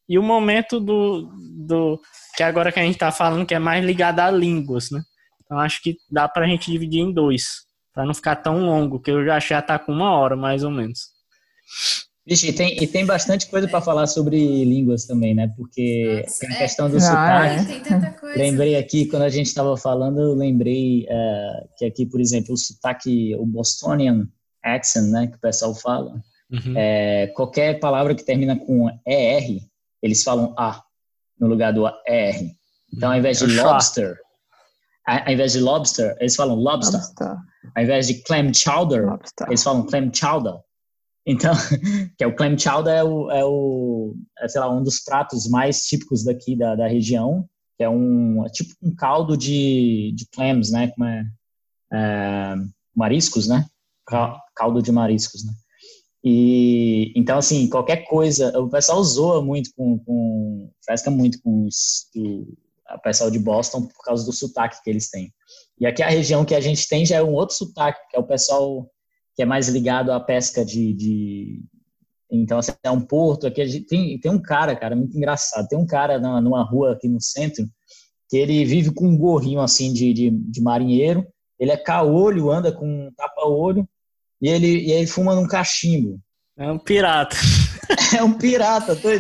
e 0.10 0.17
o 0.17 0.24
momento 0.24 0.79
do, 0.79 1.29
do. 1.65 2.01
Que 2.36 2.43
agora 2.43 2.72
que 2.72 2.79
a 2.79 2.84
gente 2.84 2.98
tá 2.98 3.12
falando 3.12 3.46
que 3.46 3.53
é 3.53 3.60
mais 3.60 3.86
ligado 3.86 4.19
a 4.19 4.31
línguas, 4.31 4.89
né? 4.89 5.01
Então 5.43 5.60
acho 5.60 5.81
que 5.81 5.96
dá 6.10 6.27
pra 6.27 6.48
gente 6.48 6.72
dividir 6.72 7.01
em 7.01 7.13
dois. 7.13 7.67
Pra 7.93 8.05
não 8.05 8.13
ficar 8.13 8.36
tão 8.38 8.65
longo, 8.65 9.00
que 9.00 9.12
eu 9.12 9.24
já 9.25 9.38
achei 9.38 9.60
tá 9.62 9.77
com 9.77 9.91
uma 9.91 10.12
hora, 10.12 10.36
mais 10.36 10.63
ou 10.63 10.72
menos. 10.72 11.00
Vixe, 12.27 12.50
e 12.50 12.53
tem, 12.53 12.84
e 12.84 12.86
tem 12.86 13.05
bastante 13.05 13.48
coisa 13.48 13.69
para 13.69 13.79
falar 13.79 14.05
sobre 14.05 14.38
línguas 14.65 15.05
também, 15.05 15.34
né? 15.34 15.48
Porque 15.55 16.24
Nossa, 16.25 16.39
tem 16.41 16.55
a 16.55 16.57
questão 16.57 16.89
do 16.89 16.98
ah, 16.98 17.00
sotaque. 17.00 17.84
É. 18.25 18.38
Lembrei 18.38 18.75
aqui, 18.75 19.05
quando 19.05 19.22
a 19.22 19.29
gente 19.29 19.46
estava 19.46 19.77
falando, 19.77 20.19
eu 20.19 20.34
lembrei 20.34 21.05
uh, 21.05 21.69
que 21.77 21.86
aqui, 21.86 22.05
por 22.05 22.19
exemplo, 22.19 22.53
o 22.53 22.57
sotaque, 22.57 23.34
o 23.36 23.46
Bostonian 23.46 24.27
accent, 24.62 25.10
né? 25.10 25.27
Que 25.27 25.38
o 25.38 25.39
pessoal 25.39 25.74
fala. 25.74 26.22
Uhum. 26.51 26.74
É, 26.75 27.27
qualquer 27.27 27.79
palavra 27.79 28.13
que 28.13 28.25
termina 28.25 28.57
com 28.57 28.89
ER, 29.05 29.62
eles 30.03 30.22
falam 30.22 30.53
A 30.57 30.84
no 31.39 31.48
lugar 31.48 31.72
do 31.72 31.88
ER. 31.88 32.51
Então, 32.93 33.12
ao 33.12 33.17
invés 33.17 33.39
de 33.39 33.57
é 33.57 33.63
lobster, 33.63 34.17
ao 35.05 35.31
invés 35.31 35.53
de 35.53 35.62
lobster, 35.62 36.17
eles 36.19 36.36
falam 36.36 36.55
lobster. 36.55 37.00
lobster. 37.00 37.38
Ao 37.74 37.84
invés 37.84 38.07
de 38.07 38.15
clam 38.15 38.53
chowder, 38.53 39.05
lobster. 39.05 39.48
eles 39.48 39.63
falam 39.63 39.86
clam 39.86 40.12
chowder. 40.13 40.55
Então, 41.27 41.53
que 42.17 42.24
é 42.24 42.27
o 42.27 42.34
clam 42.34 42.57
chowder 42.57 42.93
é 42.93 43.03
o, 43.03 43.29
é 43.29 43.43
o 43.43 44.15
é, 44.39 44.48
sei 44.48 44.62
lá, 44.62 44.74
um 44.74 44.81
dos 44.81 45.01
pratos 45.01 45.50
mais 45.50 45.81
típicos 45.86 46.24
daqui 46.24 46.55
da, 46.55 46.74
da 46.74 46.88
região, 46.88 47.46
que 47.77 47.84
é 47.84 47.89
um 47.89 48.46
é 48.46 48.50
tipo 48.50 48.74
um 48.81 48.96
caldo 48.96 49.36
de, 49.36 50.13
de 50.15 50.25
clams, 50.31 50.72
né? 50.72 50.88
Como 50.88 51.05
é, 51.05 51.25
é 51.93 52.55
mariscos, 52.96 53.48
né? 53.48 53.65
Caldo 54.55 54.81
de 54.81 54.91
mariscos, 54.91 55.46
né? 55.46 55.51
E 56.24 57.12
então 57.13 57.38
assim, 57.38 57.69
qualquer 57.69 58.05
coisa, 58.05 58.57
o 58.57 58.69
pessoal 58.69 59.03
zoa 59.03 59.41
muito 59.41 59.69
com, 59.75 60.00
com 60.00 60.72
muito 61.12 61.41
com 61.41 61.67
os, 61.67 62.07
o 62.15 63.00
pessoal 63.03 63.29
de 63.29 63.38
Boston 63.38 63.86
por 63.86 64.03
causa 64.03 64.25
do 64.25 64.31
sotaque 64.31 64.81
que 64.81 64.89
eles 64.89 65.10
têm. 65.10 65.34
E 65.79 65.86
aqui 65.86 66.01
a 66.01 66.10
região 66.10 66.46
que 66.46 66.55
a 66.55 66.62
gente 66.62 66.88
tem 66.88 67.05
já 67.05 67.17
é 67.17 67.24
um 67.24 67.34
outro 67.34 67.55
sotaque, 67.55 68.00
que 68.10 68.15
é 68.15 68.19
o 68.19 68.25
pessoal 68.25 68.89
que 69.38 69.44
é 69.44 69.46
mais 69.46 69.70
ligado 69.70 70.12
à 70.12 70.20
pesca 70.20 70.65
de, 70.65 70.94
de 70.94 71.62
então 72.29 72.58
assim, 72.58 72.74
é 72.84 72.91
um 72.91 73.00
porto 73.00 73.48
aqui 73.48 73.82
tem 73.88 74.20
tem 74.20 74.32
um 74.32 74.41
cara 74.41 74.75
cara 74.75 74.98
muito 74.98 75.15
engraçado 75.15 75.67
tem 75.70 75.79
um 75.79 75.86
cara 75.86 76.20
numa, 76.20 76.41
numa 76.41 76.63
rua 76.63 76.91
aqui 76.91 77.08
no 77.08 77.22
centro 77.22 77.65
que 78.29 78.36
ele 78.36 78.65
vive 78.65 78.91
com 78.91 79.08
um 79.08 79.17
gorrinho 79.17 79.62
assim 79.62 79.94
de, 79.94 80.12
de, 80.12 80.29
de 80.29 80.62
marinheiro 80.62 81.25
ele 81.60 81.72
é 81.72 81.77
caolho 81.77 82.51
anda 82.51 82.72
com 82.72 82.86
um 82.86 83.12
tapa 83.15 83.48
olho 83.48 83.88
e 84.41 84.50
ele 84.50 84.67
e 84.67 84.91
ele 84.91 85.08
fuma 85.08 85.36
num 85.36 85.48
cachimbo. 85.48 86.20
É 86.56 86.72
um 86.72 86.79
pirata 86.79 87.36
é 88.15 88.23
um 88.23 88.33
pirata, 88.33 88.95
tô. 88.95 89.09
É, 89.09 89.19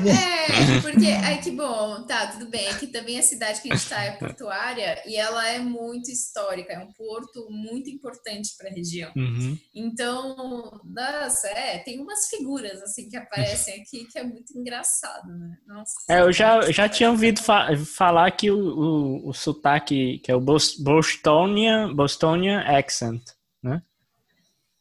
porque, 0.81 1.07
ai 1.07 1.41
que 1.41 1.51
bom, 1.51 2.03
tá, 2.03 2.27
tudo 2.27 2.49
bem. 2.49 2.67
Aqui 2.69 2.87
também 2.87 3.19
a 3.19 3.23
cidade 3.23 3.61
que 3.61 3.71
a 3.71 3.75
gente 3.75 3.89
tá 3.89 4.03
é 4.03 4.11
portuária 4.11 5.01
e 5.05 5.15
ela 5.15 5.47
é 5.47 5.59
muito 5.59 6.09
histórica, 6.09 6.73
é 6.73 6.79
um 6.79 6.91
porto 6.93 7.47
muito 7.49 7.89
importante 7.89 8.55
para 8.57 8.69
a 8.69 8.73
região. 8.73 9.11
Uhum. 9.15 9.57
Então, 9.73 10.81
nossa, 10.85 11.47
é, 11.47 11.79
tem 11.79 11.99
umas 11.99 12.27
figuras 12.27 12.81
assim 12.81 13.09
que 13.09 13.17
aparecem 13.17 13.81
aqui 13.81 14.05
que 14.05 14.17
é 14.17 14.23
muito 14.23 14.57
engraçado, 14.57 15.27
né? 15.27 15.57
Nossa. 15.67 15.93
É, 16.09 16.21
eu 16.21 16.31
já, 16.31 16.71
já 16.71 16.87
tinha 16.87 17.09
ouvido 17.09 17.41
fa 17.41 17.67
falar 17.77 18.31
que 18.31 18.49
o, 18.51 18.57
o, 18.57 19.29
o 19.29 19.33
sotaque, 19.33 20.19
que 20.19 20.31
é 20.31 20.35
o 20.35 20.41
Bostonian, 20.41 21.93
Bostonian 21.93 22.61
accent, 22.61 23.23
né? 23.63 23.81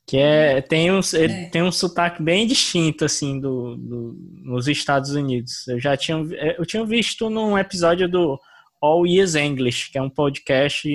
Que 0.06 0.18
é, 0.18 0.60
tem, 0.60 0.92
um, 0.92 1.00
é. 1.00 1.46
tem 1.46 1.62
um 1.62 1.72
sotaque 1.72 2.22
bem 2.22 2.46
distinto, 2.46 3.04
assim, 3.04 3.40
do, 3.40 3.76
do, 3.76 4.16
nos 4.44 4.68
Estados 4.68 5.10
Unidos. 5.10 5.66
Eu 5.66 5.80
já 5.80 5.96
tinha, 5.96 6.18
eu 6.56 6.64
tinha 6.64 6.84
visto 6.84 7.28
num 7.28 7.58
episódio 7.58 8.08
do 8.08 8.38
All 8.80 9.04
Years 9.04 9.34
English, 9.34 9.90
que 9.90 9.98
é 9.98 10.02
um 10.02 10.08
podcast 10.08 10.88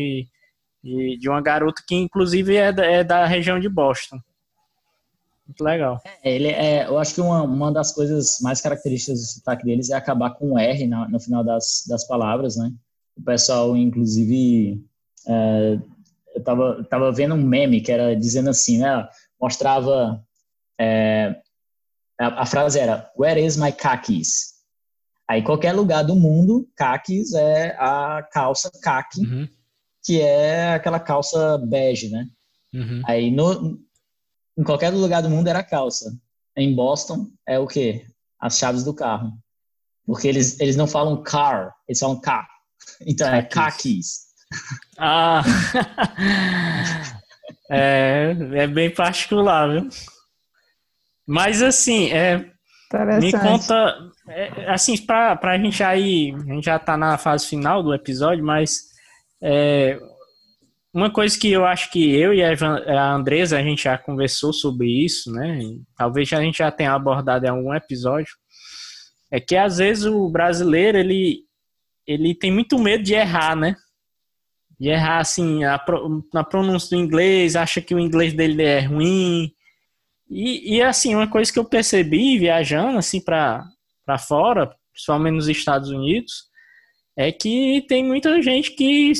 de, 0.83 1.17
de 1.17 1.29
uma 1.29 1.41
garota 1.41 1.83
que, 1.85 1.95
inclusive, 1.95 2.55
é 2.55 2.71
da, 2.71 2.85
é 2.85 3.03
da 3.03 3.25
região 3.25 3.59
de 3.59 3.67
Boston. 3.67 4.17
Muito 5.45 5.63
legal. 5.63 5.99
É, 6.23 6.33
ele 6.33 6.47
é, 6.47 6.87
eu 6.87 6.97
acho 6.97 7.13
que 7.13 7.19
uma, 7.19 7.41
uma 7.43 7.71
das 7.71 7.91
coisas 7.91 8.39
mais 8.41 8.61
características 8.61 9.19
do 9.19 9.25
sotaque 9.25 9.65
deles 9.65 9.89
é 9.89 9.95
acabar 9.95 10.29
com 10.31 10.53
um 10.53 10.57
R 10.57 10.87
na, 10.87 11.09
no 11.09 11.19
final 11.19 11.43
das, 11.43 11.83
das 11.87 12.07
palavras, 12.07 12.55
né? 12.55 12.71
O 13.17 13.21
pessoal, 13.21 13.75
inclusive, 13.75 14.81
é, 15.27 15.77
eu 16.35 16.43
tava, 16.43 16.83
tava 16.89 17.11
vendo 17.11 17.35
um 17.35 17.41
meme 17.41 17.81
que 17.81 17.91
era 17.91 18.15
dizendo 18.15 18.49
assim, 18.49 18.77
né? 18.77 19.07
Mostrava. 19.39 20.23
É, 20.79 21.35
a, 22.19 22.43
a, 22.43 22.45
frase 22.45 22.79
era: 22.79 23.11
Where 23.17 23.43
is 23.43 23.57
my 23.57 23.71
khakis? 23.71 24.51
Aí, 25.27 25.43
qualquer 25.43 25.73
lugar 25.73 26.03
do 26.03 26.15
mundo, 26.15 26.67
khakis 26.75 27.33
é 27.33 27.75
a 27.79 28.21
calça 28.31 28.69
khaki, 28.83 29.21
uhum. 29.21 29.47
que 30.03 30.19
é 30.21 30.73
aquela 30.73 30.99
calça 30.99 31.57
bege, 31.57 32.09
né? 32.09 32.27
Uhum. 32.73 33.01
Aí, 33.05 33.31
no, 33.31 33.79
em 34.57 34.63
qualquer 34.63 34.89
lugar 34.89 35.21
do 35.21 35.29
mundo 35.29 35.47
era 35.47 35.63
calça. 35.63 36.13
Em 36.55 36.75
Boston 36.75 37.27
é 37.47 37.57
o 37.57 37.67
quê? 37.67 38.05
As 38.39 38.57
chaves 38.57 38.83
do 38.83 38.93
carro. 38.93 39.31
Porque 40.05 40.27
eles, 40.27 40.59
eles 40.59 40.75
não 40.75 40.87
falam 40.87 41.23
car, 41.23 41.73
eles 41.87 41.99
falam 41.99 42.19
car. 42.19 42.47
Então 43.05 43.27
khakis. 43.27 43.45
é 43.45 43.49
khakis. 43.49 44.30
Ah, 44.97 45.41
é, 47.69 48.35
é 48.53 48.67
bem 48.67 48.89
particular, 48.89 49.69
viu? 49.69 49.89
Mas 51.27 51.61
assim, 51.61 52.11
é, 52.11 52.51
me 53.19 53.31
conta, 53.31 53.97
é, 54.27 54.69
assim, 54.69 54.97
para 54.97 55.39
a 55.41 55.57
gente 55.57 55.81
aí, 55.81 56.33
a 56.33 56.53
gente 56.53 56.65
já 56.65 56.77
tá 56.77 56.97
na 56.97 57.17
fase 57.17 57.47
final 57.47 57.81
do 57.81 57.93
episódio, 57.93 58.43
mas 58.43 58.81
é, 59.41 59.97
uma 60.93 61.09
coisa 61.09 61.39
que 61.39 61.49
eu 61.49 61.65
acho 61.65 61.89
que 61.89 62.13
eu 62.13 62.33
e 62.33 62.43
a 62.43 63.13
Andresa, 63.13 63.57
a 63.57 63.63
gente 63.63 63.83
já 63.83 63.97
conversou 63.97 64.51
sobre 64.51 64.87
isso, 64.87 65.31
né? 65.31 65.61
Talvez 65.95 66.31
a 66.33 66.41
gente 66.41 66.57
já 66.57 66.69
tenha 66.69 66.93
abordado 66.93 67.45
em 67.45 67.49
algum 67.49 67.73
episódio, 67.73 68.33
é 69.31 69.39
que 69.39 69.55
às 69.55 69.77
vezes 69.77 70.05
o 70.05 70.29
brasileiro, 70.29 70.97
ele, 70.97 71.45
ele 72.05 72.35
tem 72.35 72.51
muito 72.51 72.77
medo 72.77 73.03
de 73.03 73.13
errar, 73.13 73.55
né? 73.55 73.75
De 74.81 74.89
errar 74.89 75.19
assim 75.19 75.63
a, 75.63 75.79
na 76.33 76.43
pronúncia 76.43 76.97
do 76.97 77.03
inglês, 77.03 77.55
acha 77.55 77.79
que 77.79 77.93
o 77.93 77.99
inglês 77.99 78.33
dele 78.33 78.63
é 78.63 78.79
ruim. 78.79 79.53
E, 80.27 80.77
e 80.77 80.81
assim, 80.81 81.13
uma 81.13 81.27
coisa 81.27 81.53
que 81.53 81.59
eu 81.59 81.65
percebi 81.65 82.39
viajando 82.39 82.97
assim 82.97 83.21
para 83.21 83.69
fora, 84.27 84.75
principalmente 84.91 85.35
nos 85.35 85.47
Estados 85.47 85.91
Unidos, 85.91 86.45
é 87.15 87.31
que 87.31 87.85
tem 87.87 88.03
muita 88.03 88.41
gente 88.41 88.71
que 88.71 89.13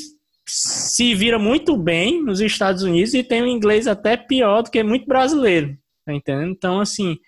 se 0.48 1.13
vira 1.13 1.38
muito 1.38 1.77
bem 1.77 2.24
nos 2.24 2.41
Estados 2.41 2.82
Unidos 2.82 3.13
e 3.13 3.24
tem 3.24 3.44
um 3.44 3.48
inglês 3.48 3.86
até 3.86 4.18
pior 4.18 4.63
do 4.63 4.72
que 4.72 4.82
muito 4.82 5.06
brasileiro, 5.06 5.77
tá 6.03 6.12
entendendo? 6.12 6.53
Então, 6.53 6.80
assim, 6.80 7.20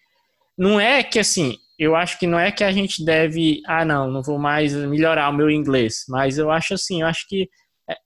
não 0.57 0.79
é 0.79 1.03
que 1.03 1.19
assim, 1.19 1.55
eu 1.77 1.95
acho 1.95 2.17
que 2.17 2.25
não 2.25 2.39
é 2.39 2.51
que 2.51 2.63
a 2.63 2.71
gente 2.71 3.05
deve, 3.05 3.61
ah, 3.67 3.85
não, 3.85 4.09
não 4.09 4.23
vou 4.23 4.39
mais 4.39 4.73
melhorar 4.73 5.29
o 5.29 5.37
meu 5.37 5.51
inglês, 5.51 6.05
mas 6.09 6.39
eu 6.39 6.49
acho 6.49 6.73
assim, 6.73 7.01
eu 7.01 7.07
acho 7.07 7.27
que 7.27 7.43
é, 7.43 7.47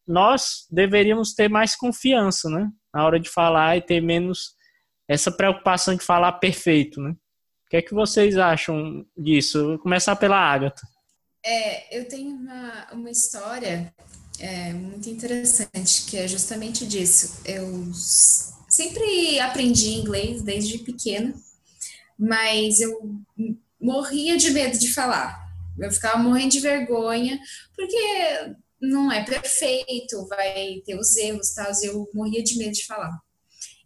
nós 0.08 0.66
deveríamos 0.72 1.34
ter 1.34 1.50
mais 1.50 1.76
confiança, 1.76 2.50
né? 2.50 2.70
Na 2.94 3.06
hora 3.06 3.20
de 3.20 3.30
falar 3.30 3.78
e 3.78 3.82
ter 3.82 4.02
menos 4.02 4.56
essa 5.08 5.32
preocupação 5.32 5.96
de 5.96 6.04
falar 6.04 6.34
perfeito, 6.34 7.02
né? 7.02 7.12
O 7.12 7.70
que 7.70 7.78
é 7.78 7.82
que 7.82 7.94
vocês 7.94 8.38
acham 8.38 9.06
disso? 9.18 9.68
Vou 9.68 9.80
começar 9.80 10.16
pela 10.16 10.38
Agatha. 10.38 10.88
É, 11.46 11.98
eu 11.98 12.08
tenho 12.08 12.36
uma, 12.36 12.88
uma 12.94 13.12
história 13.12 13.94
é, 14.40 14.74
muito 14.74 15.10
interessante, 15.10 16.06
que 16.08 16.18
é 16.18 16.28
justamente 16.28 16.86
disso. 16.86 17.42
Eu 17.46 17.92
sempre 18.70 19.40
aprendi 19.40 19.90
inglês 19.92 20.42
desde 20.42 20.80
pequena, 20.80 21.34
mas 22.18 22.80
eu 22.80 23.22
morria 23.80 24.38
de 24.38 24.52
medo 24.52 24.78
de 24.78 24.94
falar. 24.94 25.46
Eu 25.78 25.92
ficava 25.92 26.18
morrendo 26.18 26.52
de 26.52 26.60
vergonha, 26.60 27.40
porque 27.76 28.56
não 28.82 29.12
é 29.12 29.24
perfeito, 29.24 30.28
vai 30.28 30.82
ter 30.86 30.98
os 30.98 31.16
erros, 31.16 31.54
tal, 31.54 31.72
e 31.82 31.86
eu 31.86 32.10
morria 32.14 32.44
de 32.44 32.58
medo 32.58 32.74
de 32.74 32.86
falar. 32.86 33.20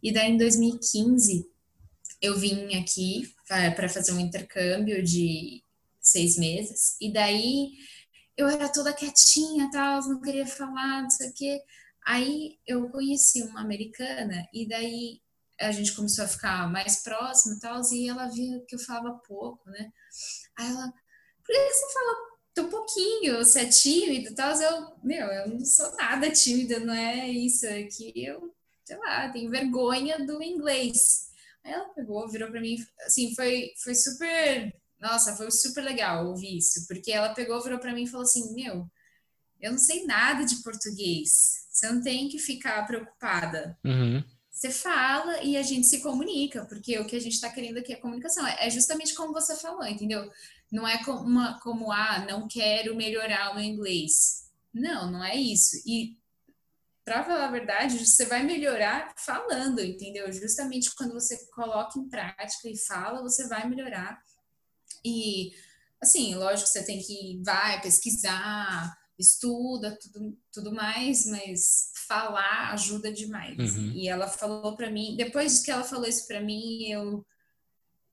E 0.03 0.11
daí 0.11 0.31
em 0.31 0.37
2015 0.37 1.45
eu 2.21 2.37
vim 2.37 2.75
aqui 2.75 3.33
para 3.47 3.89
fazer 3.89 4.13
um 4.13 4.19
intercâmbio 4.19 5.03
de 5.03 5.63
seis 5.99 6.37
meses, 6.37 6.95
e 6.99 7.11
daí 7.11 7.71
eu 8.37 8.47
era 8.47 8.69
toda 8.69 8.93
quietinha, 8.93 9.69
tal, 9.71 10.01
não 10.07 10.21
queria 10.21 10.47
falar, 10.47 11.03
não 11.03 11.09
sei 11.09 11.29
o 11.29 11.33
quê. 11.33 11.61
Aí 12.05 12.57
eu 12.65 12.89
conheci 12.89 13.43
uma 13.43 13.61
americana, 13.61 14.47
e 14.53 14.67
daí 14.67 15.21
a 15.59 15.71
gente 15.71 15.93
começou 15.93 16.25
a 16.25 16.27
ficar 16.27 16.71
mais 16.71 17.03
próximo, 17.03 17.59
tal, 17.59 17.81
e 17.91 18.09
ela 18.09 18.27
via 18.27 18.59
que 18.67 18.75
eu 18.75 18.79
falava 18.79 19.19
pouco, 19.27 19.69
né? 19.69 19.91
Aí 20.57 20.67
ela, 20.67 20.91
por 21.45 21.53
que 21.53 21.73
você 21.73 21.93
fala 21.93 22.30
tão 22.53 22.69
pouquinho, 22.69 23.37
você 23.37 23.61
é 23.61 23.65
tímido 23.65 24.29
e 24.29 24.35
tal. 24.35 24.53
Eu, 24.59 24.93
meu, 25.03 25.27
eu 25.27 25.49
não 25.49 25.65
sou 25.65 25.95
nada 25.95 26.29
tímida, 26.31 26.79
não 26.79 26.93
é 26.93 27.27
isso. 27.29 27.65
Que 27.95 28.13
eu, 28.15 28.53
sei 28.83 28.97
lá, 28.97 29.29
tenho 29.29 29.49
vergonha 29.49 30.25
do 30.25 30.41
inglês. 30.41 31.29
Aí 31.63 31.73
ela 31.73 31.89
pegou, 31.89 32.27
virou 32.27 32.49
para 32.49 32.61
mim, 32.61 32.83
assim, 33.05 33.33
foi, 33.35 33.71
foi 33.83 33.95
super. 33.95 34.73
Nossa, 34.99 35.35
foi 35.35 35.49
super 35.49 35.83
legal 35.83 36.27
ouvir 36.27 36.57
isso, 36.57 36.85
porque 36.87 37.11
ela 37.11 37.33
pegou, 37.33 37.61
virou 37.61 37.79
para 37.79 37.93
mim 37.93 38.03
e 38.03 38.07
falou 38.07 38.23
assim: 38.23 38.53
Meu, 38.53 38.87
eu 39.59 39.71
não 39.71 39.79
sei 39.79 40.05
nada 40.05 40.43
de 40.45 40.61
português. 40.61 41.61
Você 41.69 41.89
não 41.89 42.01
tem 42.01 42.27
que 42.27 42.37
ficar 42.37 42.85
preocupada. 42.85 43.77
Uhum. 43.83 44.23
Você 44.51 44.69
fala 44.69 45.41
e 45.41 45.57
a 45.57 45.63
gente 45.63 45.87
se 45.87 46.01
comunica, 46.01 46.65
porque 46.65 46.99
o 46.99 47.05
que 47.05 47.15
a 47.15 47.19
gente 47.19 47.33
está 47.33 47.49
querendo 47.49 47.77
aqui 47.77 47.93
é 47.93 47.95
comunicação. 47.95 48.45
É 48.45 48.69
justamente 48.69 49.15
como 49.15 49.33
você 49.33 49.55
falou, 49.55 49.85
entendeu? 49.85 50.29
Não 50.71 50.87
é 50.87 51.03
como, 51.03 51.21
uma, 51.21 51.59
como 51.59 51.91
ah, 51.91 52.25
não 52.29 52.47
quero 52.47 52.95
melhorar 52.95 53.51
o 53.51 53.55
meu 53.55 53.63
inglês. 53.63 54.49
Não, 54.73 55.11
não 55.11 55.23
é 55.23 55.35
isso. 55.35 55.75
E 55.85 56.17
para 57.03 57.23
falar 57.23 57.47
a 57.47 57.51
verdade, 57.51 58.05
você 58.05 58.25
vai 58.25 58.43
melhorar 58.43 59.13
falando, 59.17 59.81
entendeu? 59.81 60.31
Justamente 60.31 60.93
quando 60.95 61.13
você 61.13 61.45
coloca 61.47 61.99
em 61.99 62.07
prática 62.07 62.69
e 62.69 62.77
fala, 62.77 63.21
você 63.21 63.47
vai 63.47 63.67
melhorar. 63.67 64.21
E 65.03 65.51
assim, 66.01 66.35
lógico, 66.35 66.69
você 66.69 66.85
tem 66.85 67.01
que 67.01 67.41
vai 67.43 67.81
pesquisar, 67.81 68.95
estuda, 69.19 69.97
tudo, 70.01 70.37
tudo 70.51 70.73
mais, 70.73 71.25
mas 71.25 71.91
falar 72.07 72.71
ajuda 72.73 73.11
demais. 73.11 73.75
Uhum. 73.77 73.91
E 73.93 74.07
ela 74.07 74.27
falou 74.27 74.75
para 74.75 74.89
mim, 74.89 75.15
depois 75.15 75.61
que 75.61 75.71
ela 75.71 75.83
falou 75.83 76.07
isso 76.07 76.27
para 76.27 76.41
mim, 76.41 76.87
eu 76.89 77.25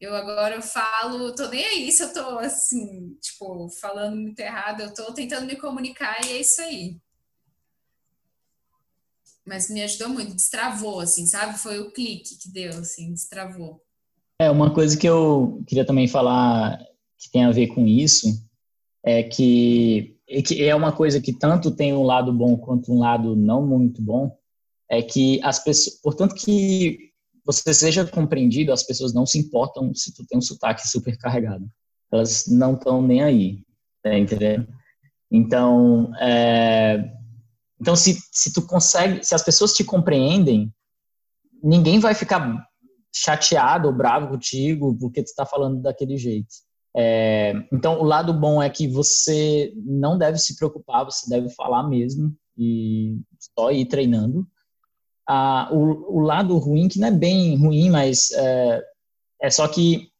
eu 0.01 0.15
agora 0.15 0.55
eu 0.55 0.63
falo, 0.63 1.35
tô 1.35 1.49
nem 1.49 1.65
aí 1.65 1.91
se 1.91 2.03
eu 2.03 2.13
tô 2.13 2.39
assim, 2.39 3.17
tipo, 3.21 3.69
falando 3.81 4.17
muito 4.17 4.39
errado, 4.39 4.83
eu 4.83 4.95
tô 4.95 5.13
tentando 5.13 5.47
me 5.47 5.57
comunicar 5.57 6.25
e 6.25 6.33
é 6.33 6.41
isso 6.41 6.61
aí. 6.61 6.97
Mas 9.45 9.71
me 9.71 9.83
ajudou 9.83 10.11
muito, 10.11 10.35
destravou, 10.35 11.01
assim, 11.01 11.27
sabe? 11.27 11.59
Foi 11.59 11.81
o 11.81 11.91
clique 11.91 12.37
que 12.39 12.51
deu, 12.51 12.71
assim, 12.79 13.13
destravou. 13.13 13.83
É, 14.41 14.51
uma 14.51 14.73
coisa 14.73 14.97
que 14.97 15.09
eu 15.09 15.65
queria 15.67 15.85
também 15.85 16.07
falar 16.07 16.79
que 17.17 17.31
tem 17.31 17.45
a 17.45 17.51
ver 17.51 17.69
com 17.69 17.85
isso 17.87 18.47
é 19.03 19.23
que, 19.23 20.17
é 20.29 20.43
que 20.43 20.63
é 20.63 20.75
uma 20.77 20.93
coisa 20.93 21.21
que 21.21 21.33
tanto 21.33 21.75
tem 21.75 21.93
um 21.93 22.05
lado 22.05 22.33
bom 22.33 22.57
quanto 22.57 22.93
um 22.93 23.01
lado 23.01 23.35
não 23.35 23.67
muito 23.67 24.01
bom, 24.01 24.37
é 24.89 25.03
que 25.03 25.41
as 25.43 25.59
pessoas, 25.59 25.97
portanto 26.01 26.35
que 26.35 27.08
você 27.49 27.73
seja 27.73 28.05
compreendido, 28.05 28.73
as 28.73 28.83
pessoas 28.83 29.15
não 29.15 29.25
se 29.25 29.39
importam 29.39 29.95
se 29.95 30.13
tu 30.13 30.23
tem 30.27 30.37
um 30.37 30.43
sotaque 30.43 30.87
super 30.87 31.17
carregado. 31.17 31.67
Elas 32.13 32.45
não 32.47 32.75
estão 32.75 33.01
nem 33.01 33.23
aí, 33.23 33.65
tá? 34.03 34.11
Então, 35.31 36.15
é, 36.21 37.11
então 37.81 37.97
se, 37.97 38.19
se 38.31 38.53
tu 38.53 38.67
consegue, 38.67 39.25
se 39.25 39.35
as 39.35 39.43
pessoas 39.43 39.73
te 39.73 39.83
compreendem, 39.83 40.71
ninguém 41.63 41.99
vai 41.99 42.15
ficar 42.15 42.67
chateado 43.15 43.89
ou 43.89 43.95
bravo 43.95 44.29
contigo 44.29 44.95
porque 44.99 45.23
tu 45.23 45.29
está 45.29 45.47
falando 45.47 45.81
daquele 45.81 46.19
jeito. 46.19 46.55
É, 46.95 47.55
então, 47.73 47.99
o 47.99 48.05
lado 48.05 48.35
bom 48.35 48.63
é 48.63 48.69
que 48.69 48.87
você 48.87 49.73
não 49.87 50.19
deve 50.19 50.37
se 50.37 50.55
preocupar, 50.55 51.05
você 51.05 51.31
deve 51.31 51.49
falar 51.55 51.89
mesmo 51.89 52.37
e 52.59 53.19
só 53.39 53.71
ir 53.71 53.87
treinando 53.87 54.47
ah, 55.29 55.69
o, 55.71 56.17
o, 56.17 56.21
lado 56.21 56.57
ruim, 56.57 56.89
que 56.89 56.99
não 56.99 57.09
é 57.09 57.11
bem 57.11 57.55
ruim, 57.57 57.91
mas 57.91 58.31
é, 58.31 58.83
é 59.43 59.51
só 59.51 59.69
que, 59.69 60.11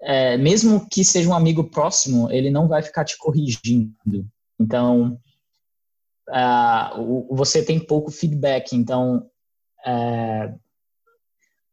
é, 0.00 0.36
mesmo 0.36 0.88
que 0.88 1.04
seja 1.04 1.28
um 1.28 1.34
amigo 1.34 1.70
próximo, 1.70 2.28
ele 2.32 2.50
não 2.50 2.66
vai 2.66 2.82
ficar 2.82 3.04
te 3.04 3.16
corrigindo. 3.16 4.26
Então, 4.58 5.16
o, 6.98 7.36
você 7.36 7.64
tem 7.64 7.78
pouco 7.78 8.10
feedback. 8.10 8.72
Então, 8.72 9.30
é, 9.86 10.52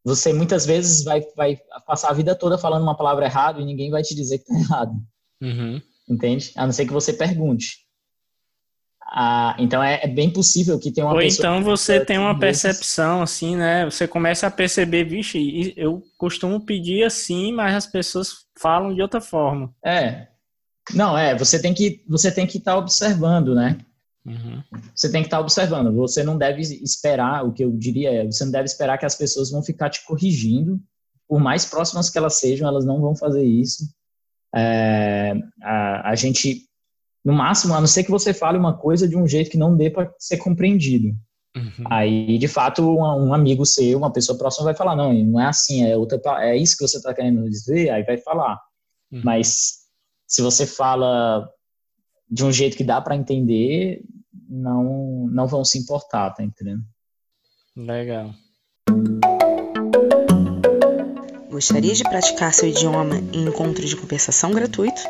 você 0.04 0.32
muitas 0.32 0.64
vezes 0.64 1.02
vai, 1.02 1.22
vai 1.34 1.58
passar 1.84 2.10
a 2.10 2.14
vida 2.14 2.36
toda 2.36 2.56
falando 2.56 2.82
uma 2.82 2.96
palavra 2.96 3.24
errada 3.24 3.60
e 3.60 3.64
ninguém 3.64 3.90
vai 3.90 4.02
te 4.02 4.14
dizer 4.14 4.38
que 4.38 4.44
está 4.44 4.60
errado. 4.60 4.94
Uhum. 5.42 5.82
Entende? 6.08 6.52
A 6.54 6.66
não 6.66 6.72
ser 6.72 6.86
que 6.86 6.92
você 6.92 7.12
pergunte. 7.12 7.83
Ah, 9.06 9.54
então 9.58 9.82
é, 9.82 10.00
é, 10.02 10.08
bem 10.08 10.30
possível 10.30 10.78
que 10.78 10.90
tenha 10.90 11.06
uma 11.06 11.14
Ou 11.14 11.22
então 11.22 11.62
você 11.62 12.04
tem 12.04 12.18
uma 12.18 12.38
percepção 12.38 13.22
assim, 13.22 13.54
né? 13.54 13.84
Você 13.84 14.08
começa 14.08 14.46
a 14.46 14.50
perceber, 14.50 15.04
vixe, 15.04 15.72
eu 15.76 16.02
costumo 16.18 16.60
pedir 16.60 17.04
assim, 17.04 17.52
mas 17.52 17.74
as 17.74 17.86
pessoas 17.86 18.44
falam 18.58 18.94
de 18.94 19.02
outra 19.02 19.20
forma. 19.20 19.72
É. 19.84 20.28
Não, 20.92 21.16
é, 21.16 21.36
você 21.36 21.60
tem 21.60 21.72
que 21.72 22.02
você 22.08 22.30
tem 22.30 22.46
que 22.46 22.58
estar 22.58 22.72
tá 22.72 22.78
observando, 22.78 23.54
né? 23.54 23.78
Uhum. 24.26 24.62
Você 24.94 25.10
tem 25.10 25.22
que 25.22 25.26
estar 25.26 25.36
tá 25.36 25.42
observando. 25.42 25.94
Você 25.94 26.22
não 26.22 26.36
deve 26.36 26.62
esperar, 26.62 27.44
o 27.44 27.52
que 27.52 27.64
eu 27.64 27.70
diria 27.70 28.10
é, 28.10 28.24
você 28.24 28.44
não 28.44 28.52
deve 28.52 28.64
esperar 28.64 28.98
que 28.98 29.06
as 29.06 29.14
pessoas 29.14 29.50
vão 29.50 29.62
ficar 29.62 29.90
te 29.90 30.04
corrigindo. 30.04 30.80
Por 31.28 31.40
mais 31.40 31.64
próximas 31.64 32.10
que 32.10 32.18
elas 32.18 32.38
sejam, 32.38 32.66
elas 32.66 32.84
não 32.84 33.00
vão 33.00 33.14
fazer 33.14 33.44
isso. 33.44 33.84
É, 34.54 35.34
a, 35.62 36.10
a 36.10 36.14
gente 36.14 36.66
no 37.24 37.32
máximo, 37.32 37.74
a 37.74 37.80
não 37.80 37.86
ser 37.86 38.04
que 38.04 38.10
você 38.10 38.34
fale 38.34 38.58
uma 38.58 38.76
coisa 38.76 39.08
de 39.08 39.16
um 39.16 39.26
jeito 39.26 39.50
que 39.50 39.56
não 39.56 39.76
dê 39.76 39.88
para 39.90 40.12
ser 40.18 40.36
compreendido. 40.36 41.16
Uhum. 41.56 41.84
Aí, 41.88 42.36
de 42.36 42.48
fato, 42.48 42.82
um, 42.82 43.28
um, 43.28 43.34
amigo 43.34 43.64
seu, 43.64 43.96
uma 43.96 44.12
pessoa 44.12 44.36
próxima 44.36 44.64
vai 44.64 44.74
falar, 44.74 44.96
não, 44.96 45.12
não 45.12 45.40
é 45.40 45.46
assim, 45.46 45.84
é, 45.84 45.96
outra, 45.96 46.20
é 46.44 46.56
isso 46.56 46.76
que 46.76 46.86
você 46.86 46.98
está 46.98 47.14
querendo 47.14 47.48
dizer, 47.48 47.90
aí 47.90 48.02
vai 48.02 48.18
falar. 48.18 48.60
Uhum. 49.10 49.22
Mas 49.24 49.84
se 50.26 50.42
você 50.42 50.66
fala 50.66 51.48
de 52.28 52.44
um 52.44 52.52
jeito 52.52 52.76
que 52.76 52.84
dá 52.84 53.00
para 53.00 53.16
entender, 53.16 54.02
não, 54.48 55.28
não 55.30 55.46
vão 55.46 55.64
se 55.64 55.78
importar, 55.78 56.30
tá 56.30 56.42
entendendo? 56.42 56.82
Legal. 57.76 58.30
Gostaria 61.50 61.94
de 61.94 62.02
praticar 62.02 62.52
seu 62.52 62.68
idioma 62.68 63.16
em 63.32 63.46
encontro 63.46 63.86
de 63.86 63.96
conversação 63.96 64.50
gratuito? 64.50 65.00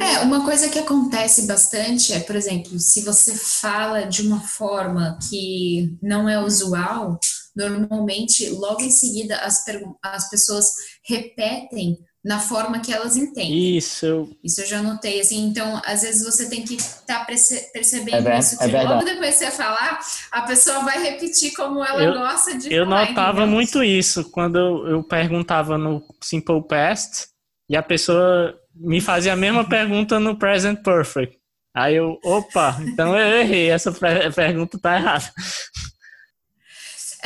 É, 0.00 0.20
uma 0.20 0.42
coisa 0.44 0.68
que 0.68 0.78
acontece 0.78 1.46
bastante 1.46 2.12
é, 2.12 2.20
por 2.20 2.36
exemplo, 2.36 2.78
se 2.78 3.00
você 3.02 3.34
fala 3.34 4.02
de 4.02 4.22
uma 4.22 4.40
forma 4.40 5.18
que 5.28 5.98
não 6.02 6.28
é 6.28 6.40
usual, 6.42 7.18
normalmente 7.54 8.48
logo 8.50 8.82
em 8.82 8.90
seguida 8.90 9.36
as, 9.38 9.64
as 10.02 10.30
pessoas 10.30 10.66
repetem 11.06 11.98
na 12.26 12.40
forma 12.40 12.80
que 12.80 12.92
elas 12.92 13.16
entendem. 13.16 13.76
Isso. 13.76 14.36
Isso 14.42 14.60
eu 14.62 14.66
já 14.66 14.82
notei, 14.82 15.20
assim, 15.20 15.46
então, 15.46 15.80
às 15.86 16.02
vezes 16.02 16.24
você 16.24 16.50
tem 16.50 16.64
que 16.64 16.74
estar 16.74 17.20
tá 17.20 17.24
percebendo 17.24 18.28
é 18.28 18.38
isso, 18.40 18.58
que 18.58 18.64
é 18.64 18.82
logo 18.82 19.04
depois 19.04 19.38
de 19.38 19.44
você 19.44 19.50
falar, 19.52 20.00
a 20.32 20.42
pessoa 20.42 20.80
vai 20.80 21.00
repetir 21.00 21.54
como 21.54 21.84
ela 21.84 22.02
eu, 22.02 22.14
gosta 22.14 22.58
de 22.58 22.74
eu 22.74 22.84
falar. 22.84 23.02
Eu 23.02 23.08
notava 23.08 23.38
entendeu? 23.38 23.54
muito 23.54 23.84
isso, 23.84 24.28
quando 24.32 24.58
eu, 24.58 24.88
eu 24.88 25.04
perguntava 25.04 25.78
no 25.78 26.02
Simple 26.20 26.66
Past, 26.66 27.28
e 27.70 27.76
a 27.76 27.82
pessoa 27.82 28.58
me 28.74 29.00
fazia 29.00 29.32
a 29.32 29.36
mesma 29.36 29.64
pergunta 29.64 30.18
no 30.18 30.36
Present 30.36 30.82
Perfect. 30.82 31.38
Aí 31.76 31.94
eu, 31.94 32.18
opa, 32.24 32.76
então 32.80 33.16
eu 33.16 33.38
errei, 33.38 33.70
essa 33.70 33.92
pergunta 34.34 34.80
tá 34.80 34.96
errada. 34.96 35.30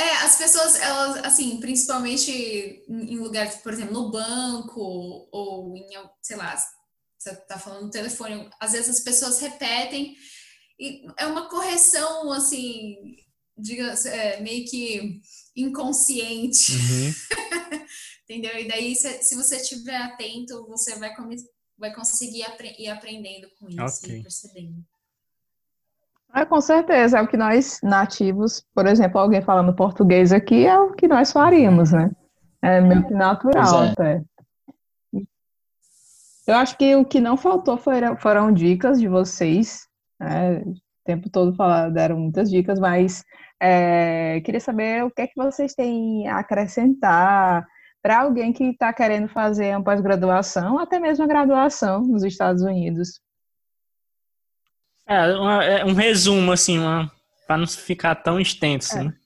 É, 0.01 0.17
as 0.25 0.37
pessoas, 0.37 0.77
elas, 0.77 1.25
assim, 1.27 1.61
principalmente 1.61 2.31
em 2.89 3.19
lugares, 3.19 3.57
por 3.57 3.73
exemplo, 3.73 3.93
no 3.93 4.11
banco 4.11 4.81
ou 5.31 5.77
em, 5.77 5.87
sei 6.23 6.37
lá, 6.37 6.57
você 7.19 7.37
tá 7.37 7.59
falando 7.59 7.85
no 7.85 7.91
telefone, 7.91 8.49
às 8.59 8.73
vezes 8.73 8.89
as 8.89 9.01
pessoas 9.01 9.41
repetem 9.41 10.17
e 10.79 11.07
é 11.19 11.27
uma 11.27 11.51
correção, 11.51 12.33
assim, 12.33 12.97
diga, 13.59 13.93
é, 14.07 14.41
meio 14.41 14.65
que 14.65 15.21
inconsciente. 15.55 16.73
Uhum. 16.73 17.15
Entendeu? 18.25 18.59
E 18.59 18.69
daí, 18.69 18.97
se, 18.97 19.23
se 19.23 19.35
você 19.35 19.57
estiver 19.57 19.97
atento, 19.97 20.67
você 20.67 20.95
vai, 20.97 21.15
vai 21.77 21.95
conseguir 21.95 22.45
apre 22.45 22.75
ir 22.79 22.89
aprendendo 22.89 23.51
com 23.59 23.69
isso 23.69 23.99
okay. 23.99 24.21
e 24.21 24.23
percebendo. 24.23 24.83
É, 26.35 26.45
com 26.45 26.61
certeza, 26.61 27.19
é 27.19 27.23
o 27.23 27.27
que 27.27 27.37
nós 27.37 27.81
nativos, 27.83 28.65
por 28.75 28.87
exemplo, 28.87 29.19
alguém 29.19 29.43
falando 29.43 29.75
português 29.75 30.33
aqui, 30.33 30.67
é 30.67 30.79
o 30.79 30.93
que 30.93 31.09
nós 31.09 31.33
faríamos, 31.33 31.93
né? 31.93 32.11
É 32.63 32.81
meio 32.81 33.07
que 33.07 33.15
natural 33.15 33.85
é. 33.85 33.89
até. 33.91 34.23
Eu 36.47 36.57
acho 36.57 36.77
que 36.77 36.95
o 36.95 37.05
que 37.05 37.21
não 37.21 37.37
faltou 37.37 37.77
foram, 37.77 38.17
foram 38.17 38.53
dicas 38.53 39.01
de 39.01 39.09
vocês, 39.09 39.87
né? 40.19 40.59
O 40.61 40.75
tempo 41.05 41.31
todo 41.31 41.55
falaram, 41.55 41.93
deram 41.93 42.19
muitas 42.19 42.51
dicas, 42.51 42.79
mas 42.79 43.25
é, 43.61 44.41
queria 44.45 44.61
saber 44.61 45.05
o 45.05 45.11
que 45.11 45.23
é 45.23 45.27
que 45.27 45.37
vocês 45.37 45.75
têm 45.75 46.29
a 46.29 46.39
acrescentar 46.39 47.67
para 48.03 48.21
alguém 48.21 48.53
que 48.53 48.65
está 48.65 48.93
querendo 48.93 49.29
fazer 49.29 49.77
uma 49.77 49.85
pós-graduação, 49.85 50.79
até 50.79 50.99
mesmo 50.99 51.25
a 51.25 51.29
graduação 51.29 52.03
nos 52.03 52.23
Estados 52.23 52.63
Unidos. 52.63 53.21
É, 55.11 55.27
uma, 55.35 55.65
é 55.65 55.85
um 55.85 55.93
resumo, 55.93 56.53
assim, 56.53 56.79
para 57.45 57.59
não 57.59 57.67
ficar 57.67 58.15
tão 58.15 58.39
extenso, 58.39 58.97
é. 58.97 59.05
né? 59.05 59.17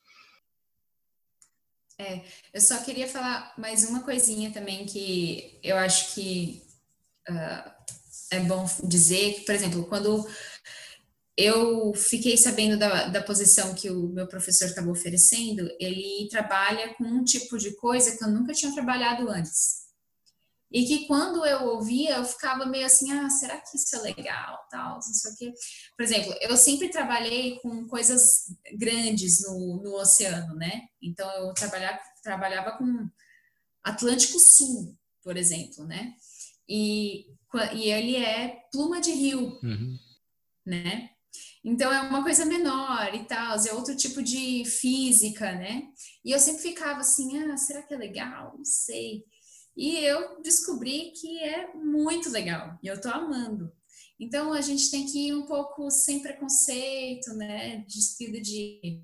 É, 1.98 2.22
eu 2.54 2.60
só 2.60 2.78
queria 2.78 3.06
falar 3.06 3.52
mais 3.58 3.84
uma 3.84 4.00
coisinha 4.00 4.50
também 4.50 4.86
que 4.86 5.60
eu 5.62 5.76
acho 5.76 6.14
que 6.14 6.62
uh, 7.28 7.70
é 8.32 8.40
bom 8.40 8.66
dizer, 8.82 9.34
que, 9.34 9.40
por 9.42 9.54
exemplo, 9.54 9.84
quando 9.84 10.26
eu 11.36 11.92
fiquei 11.94 12.36
sabendo 12.38 12.78
da, 12.78 13.08
da 13.08 13.22
posição 13.22 13.74
que 13.74 13.90
o 13.90 14.08
meu 14.08 14.26
professor 14.26 14.66
estava 14.66 14.90
oferecendo, 14.90 15.68
ele 15.78 16.26
trabalha 16.30 16.94
com 16.94 17.04
um 17.04 17.22
tipo 17.22 17.58
de 17.58 17.76
coisa 17.76 18.16
que 18.16 18.24
eu 18.24 18.28
nunca 18.28 18.54
tinha 18.54 18.72
trabalhado 18.72 19.28
antes. 19.28 19.83
E 20.74 20.84
que 20.84 21.06
quando 21.06 21.46
eu 21.46 21.68
ouvia, 21.68 22.16
eu 22.16 22.24
ficava 22.24 22.66
meio 22.66 22.84
assim, 22.84 23.12
ah, 23.12 23.30
será 23.30 23.60
que 23.60 23.76
isso 23.76 23.94
é 23.94 24.00
legal, 24.00 24.58
tal, 24.68 24.94
não 24.94 25.02
sei 25.02 25.30
o 25.30 25.36
quê. 25.36 25.54
Por 25.96 26.02
exemplo, 26.02 26.34
eu 26.40 26.56
sempre 26.56 26.88
trabalhei 26.88 27.60
com 27.60 27.86
coisas 27.86 28.46
grandes 28.76 29.40
no, 29.46 29.80
no 29.80 29.94
oceano, 29.94 30.56
né? 30.56 30.82
Então, 31.00 31.30
eu 31.30 31.54
trabalhava, 31.54 32.00
trabalhava 32.24 32.72
com 32.76 33.08
Atlântico 33.84 34.40
Sul, 34.40 34.98
por 35.22 35.36
exemplo, 35.36 35.84
né? 35.84 36.12
E, 36.68 37.26
e 37.74 37.92
ele 37.92 38.16
é 38.16 38.60
pluma 38.72 39.00
de 39.00 39.12
rio, 39.12 39.60
uhum. 39.62 39.96
né? 40.66 41.10
Então 41.64 41.90
é 41.92 42.00
uma 42.02 42.22
coisa 42.22 42.44
menor 42.44 43.14
e 43.14 43.24
tal, 43.24 43.56
é 43.56 43.72
outro 43.72 43.96
tipo 43.96 44.22
de 44.22 44.64
física, 44.64 45.52
né? 45.52 45.84
E 46.24 46.32
eu 46.32 46.38
sempre 46.40 46.62
ficava 46.62 47.00
assim, 47.00 47.38
ah, 47.38 47.56
será 47.56 47.82
que 47.82 47.94
é 47.94 47.96
legal? 47.96 48.54
Não 48.58 48.64
sei. 48.64 49.24
E 49.76 49.96
eu 49.96 50.40
descobri 50.40 51.12
que 51.12 51.38
é 51.42 51.72
muito 51.74 52.30
legal 52.30 52.78
e 52.82 52.86
eu 52.86 53.00
tô 53.00 53.08
amando. 53.08 53.72
Então 54.18 54.52
a 54.52 54.60
gente 54.60 54.90
tem 54.90 55.06
que 55.06 55.28
ir 55.28 55.34
um 55.34 55.46
pouco 55.46 55.90
sem 55.90 56.20
preconceito, 56.22 57.34
né? 57.34 57.84
Despido 57.88 58.40
de 58.40 59.02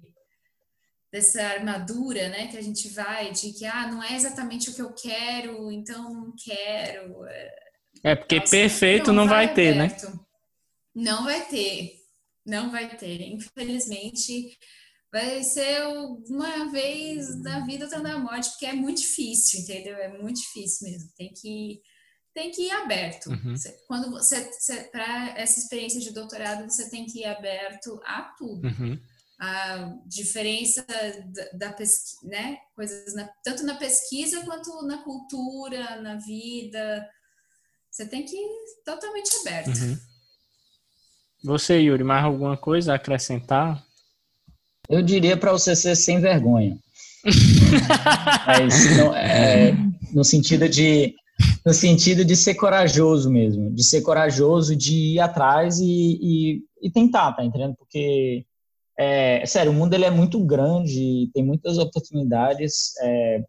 dessa 1.13 1.43
armadura, 1.43 2.29
né? 2.29 2.47
Que 2.47 2.57
a 2.57 2.63
gente 2.63 2.89
vai 2.89 3.33
de 3.33 3.53
que 3.53 3.67
ah, 3.67 3.89
não 3.89 4.03
é 4.03 4.15
exatamente 4.15 4.71
o 4.71 4.75
que 4.75 4.83
eu 4.83 4.93
quero, 4.95 5.71
então 5.73 6.15
não 6.15 6.33
quero. 6.37 7.27
É 8.05 8.15
porque 8.15 8.39
Nossa, 8.39 8.51
perfeito 8.51 9.09
não, 9.09 9.25
não 9.25 9.29
vai, 9.29 9.47
vai 9.47 9.55
ter, 9.55 9.75
né? 9.75 9.97
Não 10.95 11.25
vai 11.25 11.49
ter. 11.49 12.01
Não 12.47 12.71
vai 12.71 12.97
ter. 12.97 13.23
Infelizmente, 13.23 14.57
vai 15.13 15.43
ser 15.43 15.83
uma 16.29 16.71
vez 16.71 17.41
na 17.43 17.65
vida 17.67 17.89
ou 17.93 18.03
na 18.03 18.19
morte, 18.19 18.51
porque 18.51 18.67
é 18.67 18.73
muito 18.73 19.01
difícil, 19.01 19.61
entendeu? 19.61 19.97
É 19.97 20.09
muito 20.09 20.41
difícil 20.41 20.89
mesmo. 20.89 21.11
Tem 21.17 21.33
que 21.33 21.81
tem 22.33 22.51
que 22.53 22.63
ir 22.63 22.71
aberto. 22.71 23.29
Uhum. 23.31 23.55
Quando 23.89 24.11
você, 24.11 24.51
você 24.53 24.85
para 24.85 25.37
essa 25.37 25.59
experiência 25.59 26.01
de 26.01 26.13
doutorado, 26.13 26.63
você 26.65 26.89
tem 26.89 27.05
que 27.05 27.21
ir 27.21 27.25
aberto 27.25 28.01
a 28.05 28.23
tudo. 28.39 28.69
Uhum. 28.69 29.01
A 29.41 29.97
diferença 30.07 30.85
da, 30.85 31.67
da 31.69 31.73
pesquisa, 31.73 32.29
né? 32.29 32.59
Coisas 32.77 33.15
na, 33.15 33.29
tanto 33.43 33.65
na 33.65 33.75
pesquisa 33.75 34.45
quanto 34.45 34.87
na 34.87 34.99
cultura, 35.03 36.01
na 36.01 36.17
vida. 36.17 37.09
Você 37.91 38.07
tem 38.07 38.25
que 38.25 38.37
ir 38.37 38.49
totalmente 38.85 39.31
aberto. 39.41 39.69
Uhum. 39.69 39.99
Você, 41.43 41.81
Yuri, 41.81 42.05
mais 42.05 42.25
alguma 42.25 42.57
coisa 42.57 42.93
a 42.93 42.97
acrescentar? 42.97 43.85
Eu 44.91 45.03
diria 45.03 45.37
para 45.37 45.53
você 45.53 45.77
ser 45.77 45.95
sem 45.95 46.21
vergonha. 46.21 46.77
Mas, 48.47 48.97
não, 48.97 49.15
é, 49.15 49.73
no 50.13 50.25
sentido 50.25 50.69
de 50.69 51.15
no 51.65 51.73
sentido 51.73 52.25
de 52.25 52.37
ser 52.37 52.55
corajoso 52.55 53.31
mesmo, 53.31 53.71
de 53.71 53.85
ser 53.85 54.03
corajoso, 54.03 54.75
de 54.77 55.15
ir 55.15 55.21
atrás 55.21 55.79
e, 55.79 56.19
e, 56.21 56.63
e 56.83 56.91
tentar, 56.91 57.33
tá 57.33 57.45
entendendo? 57.45 57.75
Porque, 57.77 58.45
é, 58.99 59.45
sério, 59.47 59.73
o 59.73 59.75
mundo 59.75 59.95
ele 59.95 60.05
é 60.05 60.11
muito 60.11 60.39
grande, 60.45 61.31
tem 61.33 61.45
muitas 61.45 61.79
oportunidades. 61.79 62.93
É, 63.01 63.45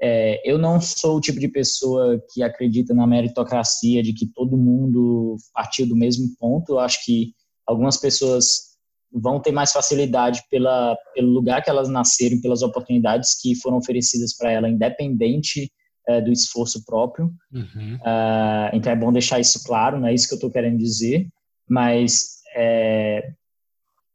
é, 0.00 0.50
eu 0.50 0.58
não 0.58 0.80
sou 0.80 1.16
o 1.16 1.20
tipo 1.20 1.38
de 1.38 1.48
pessoa 1.48 2.22
que 2.32 2.42
acredita 2.42 2.94
na 2.94 3.06
meritocracia, 3.06 4.02
de 4.02 4.12
que 4.12 4.26
todo 4.26 4.56
mundo 4.56 5.36
partiu 5.52 5.86
do 5.86 5.96
mesmo 5.96 6.34
ponto. 6.38 6.72
Eu 6.72 6.78
acho 6.80 7.04
que 7.04 7.32
algumas 7.66 7.96
pessoas 7.96 8.73
vão 9.14 9.40
ter 9.40 9.52
mais 9.52 9.70
facilidade 9.70 10.42
pela, 10.50 10.96
pelo 11.14 11.30
lugar 11.30 11.62
que 11.62 11.70
elas 11.70 11.88
nasceram, 11.88 12.40
pelas 12.40 12.62
oportunidades 12.62 13.40
que 13.40 13.54
foram 13.54 13.76
oferecidas 13.76 14.36
para 14.36 14.50
ela, 14.50 14.68
independente 14.68 15.70
é, 16.08 16.20
do 16.20 16.32
esforço 16.32 16.84
próprio. 16.84 17.32
Uhum. 17.52 17.96
Uh, 17.96 18.74
então 18.74 18.92
é 18.92 18.96
bom 18.96 19.12
deixar 19.12 19.38
isso 19.38 19.62
claro, 19.64 20.00
não 20.00 20.08
é 20.08 20.14
isso 20.14 20.26
que 20.26 20.34
eu 20.34 20.38
estou 20.38 20.50
querendo 20.50 20.78
dizer, 20.78 21.28
mas 21.68 22.40
é, 22.56 23.32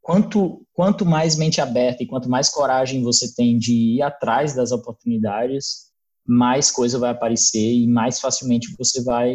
quanto, 0.01 0.65
quanto 0.73 1.05
mais 1.05 1.37
mente 1.37 1.61
aberta 1.61 2.03
e 2.03 2.07
quanto 2.07 2.29
mais 2.29 2.49
coragem 2.49 3.01
você 3.01 3.33
tem 3.33 3.57
de 3.57 3.73
ir 3.73 4.01
atrás 4.01 4.53
das 4.53 4.71
oportunidades, 4.71 5.89
mais 6.27 6.69
coisa 6.69 6.99
vai 6.99 7.11
aparecer 7.11 7.73
e 7.73 7.87
mais 7.87 8.19
facilmente 8.19 8.75
você 8.77 9.03
vai, 9.03 9.33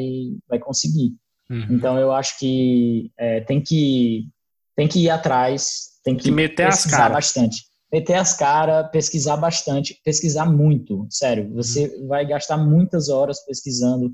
vai 0.49 0.59
conseguir. 0.59 1.17
Uhum. 1.51 1.67
Então 1.71 1.99
eu 1.99 2.13
acho 2.13 2.39
que 2.39 3.11
é, 3.19 3.41
tem 3.41 3.61
que 3.61 4.29
tem 4.77 4.89
que 4.89 5.01
ir 5.01 5.11
atrás, 5.11 5.95
tem 6.05 6.17
que, 6.17 6.25
que 6.25 6.49
pesquisar 6.49 7.07
as 7.07 7.13
bastante. 7.13 7.65
Meter 7.93 8.17
as 8.17 8.37
caras, 8.37 8.91
pesquisar 8.91 9.37
bastante, 9.37 10.01
pesquisar 10.05 10.47
muito, 10.47 11.07
sério. 11.11 11.53
Você 11.55 11.87
uhum. 11.87 12.09
vai 12.09 12.27
gastar 12.27 12.57
muitas 12.57 13.09
horas 13.09 13.45
pesquisando 13.45 14.13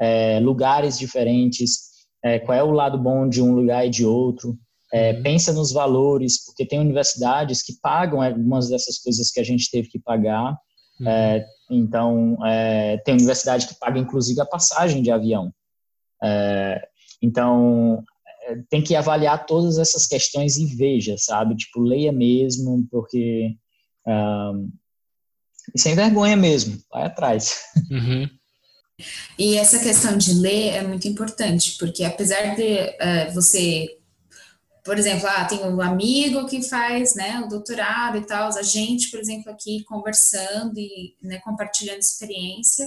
é, 0.00 0.40
lugares 0.40 0.98
diferentes, 0.98 1.88
é, 2.24 2.38
qual 2.38 2.56
é 2.56 2.62
o 2.62 2.70
lado 2.70 2.98
bom 2.98 3.28
de 3.28 3.42
um 3.42 3.52
lugar 3.52 3.86
e 3.86 3.90
de 3.90 4.04
outro. 4.04 4.56
É, 4.92 5.12
uhum. 5.12 5.22
Pensa 5.22 5.52
nos 5.52 5.72
valores, 5.72 6.44
porque 6.46 6.64
tem 6.64 6.78
universidades 6.78 7.62
que 7.62 7.74
pagam 7.82 8.22
algumas 8.22 8.70
dessas 8.70 8.98
coisas 8.98 9.30
que 9.30 9.40
a 9.40 9.44
gente 9.44 9.70
teve 9.70 9.88
que 9.88 9.98
pagar. 9.98 10.56
Uhum. 10.98 11.08
É, 11.08 11.46
então, 11.70 12.38
é, 12.46 12.96
tem 13.04 13.14
universidade 13.14 13.68
que 13.68 13.78
paga 13.78 13.98
inclusive 13.98 14.40
a 14.40 14.46
passagem 14.46 15.02
de 15.02 15.10
avião. 15.10 15.52
É, 16.22 16.80
então, 17.20 18.02
tem 18.68 18.82
que 18.82 18.94
avaliar 18.94 19.46
todas 19.46 19.78
essas 19.78 20.06
questões 20.06 20.56
e 20.56 20.66
veja, 20.74 21.16
sabe? 21.18 21.56
Tipo, 21.56 21.80
leia 21.80 22.12
mesmo, 22.12 22.86
porque. 22.90 23.56
Um, 24.06 24.70
e 25.74 25.78
sem 25.78 25.94
vergonha 25.94 26.36
mesmo, 26.36 26.78
vai 26.90 27.04
atrás. 27.04 27.62
Uhum. 27.90 28.28
E 29.38 29.56
essa 29.56 29.78
questão 29.78 30.18
de 30.18 30.34
ler 30.34 30.74
é 30.74 30.82
muito 30.82 31.06
importante, 31.06 31.76
porque 31.78 32.02
apesar 32.02 32.56
de 32.56 32.82
uh, 32.82 33.32
você 33.32 33.98
por 34.88 34.98
exemplo, 34.98 35.28
ah, 35.28 35.44
tem 35.44 35.62
um 35.66 35.82
amigo 35.82 36.46
que 36.46 36.62
faz 36.62 37.14
né, 37.14 37.42
o 37.44 37.46
doutorado 37.46 38.16
e 38.16 38.24
tal, 38.24 38.48
a 38.48 38.62
gente, 38.62 39.10
por 39.10 39.20
exemplo, 39.20 39.52
aqui 39.52 39.84
conversando 39.84 40.78
e 40.78 41.14
né, 41.22 41.38
compartilhando 41.40 41.98
experiência, 41.98 42.86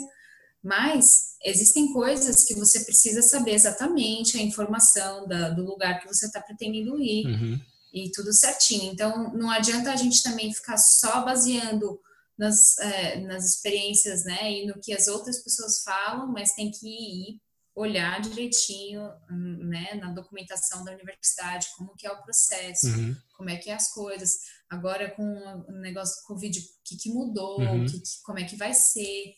mas 0.64 1.36
existem 1.44 1.92
coisas 1.92 2.44
que 2.44 2.54
você 2.54 2.82
precisa 2.82 3.22
saber 3.22 3.54
exatamente 3.54 4.38
a 4.38 4.42
informação 4.42 5.28
da, 5.28 5.50
do 5.50 5.64
lugar 5.66 6.00
que 6.00 6.08
você 6.08 6.28
está 6.28 6.40
pretendendo 6.40 7.02
ir 7.02 7.26
uhum. 7.26 7.60
e 7.94 8.12
tudo 8.12 8.32
certinho. 8.32 8.92
Então, 8.92 9.34
não 9.34 9.50
adianta 9.50 9.92
a 9.92 9.96
gente 9.96 10.22
também 10.22 10.54
ficar 10.54 10.78
só 10.78 11.24
baseando 11.24 12.00
nas, 12.38 12.78
é, 12.80 13.20
nas 13.22 13.46
experiências 13.46 14.24
né, 14.24 14.52
e 14.52 14.68
no 14.68 14.80
que 14.80 14.94
as 14.94 15.08
outras 15.08 15.44
pessoas 15.44 15.84
falam, 15.84 16.28
mas 16.32 16.54
tem 16.54 16.72
que 16.72 16.88
ir 16.88 17.42
olhar 17.74 18.20
direitinho 18.22 19.10
né, 19.30 19.94
na 19.96 20.12
documentação 20.12 20.84
da 20.84 20.92
universidade, 20.92 21.68
como 21.78 21.96
que 21.96 22.06
é 22.06 22.12
o 22.12 22.22
processo, 22.22 22.88
uhum. 22.88 23.16
como 23.38 23.50
é 23.50 23.56
que 23.56 23.70
é 23.70 23.74
as 23.74 23.92
coisas. 23.94 24.32
Agora 24.70 25.10
com 25.12 25.24
o 25.68 25.72
negócio 25.80 26.22
do 26.22 26.28
Covid, 26.28 26.60
o 26.60 26.64
que, 26.84 26.98
que 26.98 27.10
mudou, 27.10 27.62
uhum. 27.62 27.86
que, 27.86 28.02
como 28.24 28.40
é 28.40 28.44
que 28.44 28.56
vai 28.56 28.74
ser. 28.74 29.34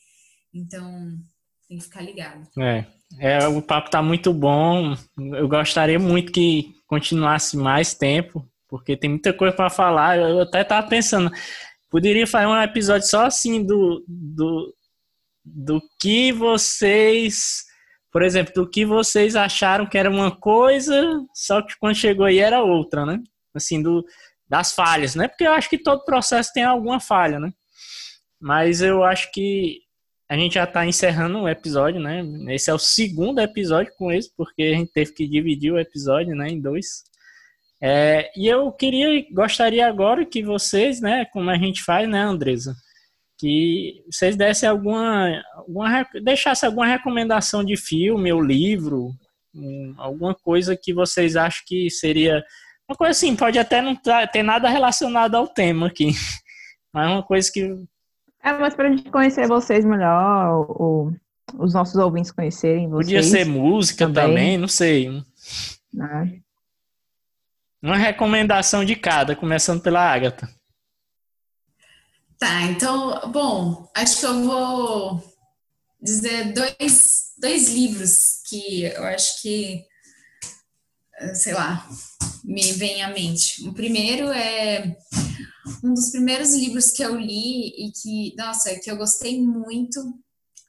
Então, 0.53 1.17
tem 1.67 1.77
que 1.77 1.83
ficar 1.83 2.01
ligado. 2.01 2.47
É, 2.59 2.85
é, 3.19 3.47
o 3.47 3.61
papo 3.61 3.89
tá 3.89 4.01
muito 4.01 4.33
bom. 4.33 4.95
Eu 5.17 5.47
gostaria 5.47 5.99
muito 5.99 6.31
que 6.31 6.75
continuasse 6.87 7.57
mais 7.57 7.93
tempo, 7.93 8.47
porque 8.67 8.95
tem 8.95 9.09
muita 9.09 9.33
coisa 9.33 9.55
para 9.55 9.69
falar. 9.69 10.17
Eu 10.17 10.41
até 10.41 10.63
tava 10.63 10.87
pensando, 10.87 11.31
poderia 11.89 12.27
fazer 12.27 12.47
um 12.47 12.61
episódio 12.61 13.07
só 13.07 13.25
assim 13.25 13.63
do, 13.65 14.03
do, 14.07 14.75
do 15.43 15.81
que 15.99 16.31
vocês 16.31 17.65
por 18.13 18.21
exemplo, 18.21 18.53
do 18.53 18.69
que 18.69 18.85
vocês 18.85 19.35
acharam 19.35 19.87
que 19.87 19.97
era 19.97 20.07
uma 20.07 20.29
coisa, 20.29 21.19
só 21.33 21.63
que 21.63 21.75
quando 21.79 21.95
chegou 21.95 22.27
aí 22.27 22.37
era 22.37 22.61
outra, 22.61 23.07
né? 23.07 23.19
Assim, 23.55 23.81
do, 23.81 24.05
das 24.47 24.71
falhas, 24.71 25.15
né? 25.15 25.27
Porque 25.27 25.43
eu 25.43 25.51
acho 25.51 25.67
que 25.67 25.79
todo 25.79 26.05
processo 26.05 26.53
tem 26.53 26.63
alguma 26.63 26.99
falha, 26.99 27.39
né? 27.39 27.51
Mas 28.39 28.83
eu 28.83 29.03
acho 29.03 29.31
que 29.31 29.79
a 30.33 30.37
gente 30.37 30.55
já 30.55 30.63
está 30.63 30.83
encerrando 30.83 31.41
o 31.41 31.47
episódio, 31.47 32.01
né? 32.01 32.23
Esse 32.49 32.71
é 32.71 32.73
o 32.73 32.79
segundo 32.79 33.39
episódio 33.39 33.93
com 33.95 34.11
esse, 34.11 34.35
porque 34.35 34.63
a 34.63 34.75
gente 34.75 34.91
teve 34.91 35.11
que 35.13 35.27
dividir 35.27 35.71
o 35.71 35.77
episódio, 35.77 36.35
né, 36.35 36.49
em 36.49 36.59
dois. 36.59 37.03
É, 37.79 38.31
e 38.35 38.47
eu 38.47 38.71
queria, 38.71 39.23
gostaria 39.31 39.87
agora 39.87 40.25
que 40.25 40.41
vocês, 40.41 40.99
né, 40.99 41.23
como 41.25 41.51
a 41.51 41.55
gente 41.55 41.83
faz, 41.83 42.09
né, 42.09 42.19
Andresa, 42.19 42.73
que 43.37 44.01
vocês 44.11 44.35
dessem 44.35 44.67
alguma, 44.67 45.39
alguma 45.53 46.03
deixassem 46.23 46.65
alguma 46.65 46.87
recomendação 46.87 47.63
de 47.63 47.77
filme 47.77 48.33
ou 48.33 48.41
livro 48.41 49.11
um, 49.53 49.93
alguma 49.99 50.33
coisa 50.33 50.75
que 50.75 50.95
vocês 50.95 51.35
acham 51.35 51.61
que 51.67 51.91
seria 51.91 52.43
uma 52.89 52.97
coisa 52.97 53.11
assim, 53.11 53.35
pode 53.35 53.59
até 53.59 53.83
não 53.83 53.95
ter 54.31 54.41
nada 54.41 54.67
relacionado 54.67 55.35
ao 55.35 55.47
tema 55.47 55.85
aqui, 55.87 56.07
mas 56.91 57.07
uma 57.07 57.21
coisa 57.21 57.51
que 57.53 57.85
é, 58.43 58.53
mas 58.53 58.75
para 58.75 58.89
a 58.89 58.91
gente 58.91 59.09
conhecer 59.09 59.47
vocês 59.47 59.85
melhor, 59.85 60.65
o, 60.69 61.13
os 61.57 61.73
nossos 61.73 61.95
ouvintes 61.95 62.31
conhecerem 62.31 62.89
vocês. 62.89 63.05
Podia 63.05 63.23
ser 63.23 63.45
música 63.45 64.05
também, 64.05 64.25
também 64.25 64.57
não 64.57 64.67
sei. 64.67 65.23
É. 65.97 66.43
Uma 67.81 67.97
recomendação 67.97 68.83
de 68.83 68.95
cada, 68.95 69.35
começando 69.35 69.81
pela 69.81 70.01
Agatha. 70.01 70.49
Tá, 72.37 72.63
então, 72.63 73.31
bom, 73.31 73.89
acho 73.95 74.19
que 74.19 74.25
eu 74.25 74.43
vou 74.43 75.33
dizer 76.01 76.51
dois, 76.53 77.33
dois 77.37 77.73
livros 77.73 78.41
que 78.49 78.83
eu 78.83 79.03
acho 79.05 79.41
que, 79.41 79.85
sei 81.33 81.53
lá, 81.53 81.87
me 82.43 82.71
vem 82.73 83.01
à 83.01 83.09
mente. 83.09 83.67
O 83.67 83.73
primeiro 83.73 84.31
é 84.31 84.97
um 85.83 85.93
dos 85.93 86.11
primeiros 86.11 86.53
livros 86.53 86.91
que 86.91 87.03
eu 87.03 87.15
li 87.15 87.69
e 87.69 87.91
que, 87.91 88.35
nossa, 88.35 88.77
que 88.79 88.89
eu 88.89 88.97
gostei 88.97 89.41
muito 89.41 89.99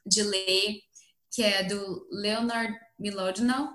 de 0.05 0.23
ler, 0.23 0.79
que 1.31 1.43
é 1.43 1.63
do 1.63 2.07
Leonard 2.11 2.73
Milodino. 2.99 3.71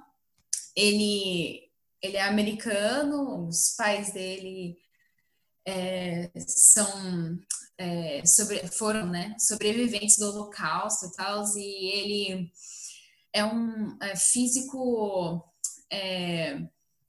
Ele, 0.76 1.60
ele 2.02 2.16
é 2.16 2.22
americano, 2.22 3.48
os 3.48 3.74
pais 3.76 4.12
dele 4.12 4.76
é, 5.66 6.30
são 6.46 7.38
é, 7.78 8.24
sobre, 8.24 8.66
foram 8.68 9.06
né, 9.06 9.34
sobreviventes 9.38 10.16
do 10.18 10.26
Holocausto 10.26 11.06
e 11.06 11.12
tal, 11.12 11.44
e 11.56 11.98
ele 11.98 12.52
é 13.32 13.44
um 13.44 13.96
é, 14.02 14.16
físico 14.16 15.42
é, 15.90 16.62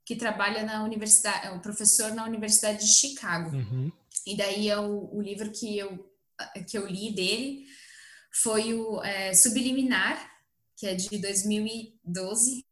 que 0.06 0.16
trabalha 0.16 0.64
na 0.64 0.84
universidade, 0.84 1.48
é 1.48 1.52
um 1.52 1.60
professor 1.60 2.14
na 2.14 2.26
Universidade 2.26 2.80
de 2.80 2.92
Chicago. 2.92 3.56
Uhum. 3.56 3.92
E 4.26 4.36
daí 4.36 4.70
é 4.70 4.78
o, 4.80 5.10
o, 5.14 5.22
livro 5.22 5.52
que 5.52 5.78
eu, 5.78 6.12
que 6.68 6.78
eu 6.78 6.88
li 6.88 7.14
dele 7.14 7.66
foi 8.32 8.74
o 8.74 9.04
é, 9.04 9.34
Subliminar, 9.34 10.32
que 10.76 10.88
é 10.88 10.96
de 10.96 11.18
2012. 11.18 12.66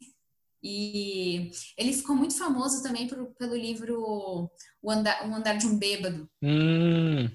E 0.62 1.52
ele 1.78 1.94
ficou 1.94 2.16
muito 2.16 2.38
famoso 2.38 2.84
também 2.84 3.08
por, 3.08 3.28
pelo 3.36 3.56
livro 3.56 4.52
o 4.82 4.92
Andar, 4.92 5.30
o 5.30 5.34
Andar 5.34 5.58
de 5.58 5.66
um 5.66 5.78
Bêbado. 5.78 6.30
Hum. 6.42 7.30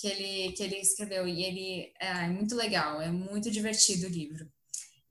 Que 0.00 0.06
ele, 0.06 0.52
que 0.52 0.62
ele 0.62 0.76
escreveu. 0.76 1.26
E 1.26 1.42
ele 1.42 1.92
é, 2.00 2.24
é 2.24 2.28
muito 2.28 2.54
legal, 2.54 3.00
é 3.00 3.10
muito 3.10 3.50
divertido 3.50 4.06
o 4.06 4.10
livro. 4.10 4.48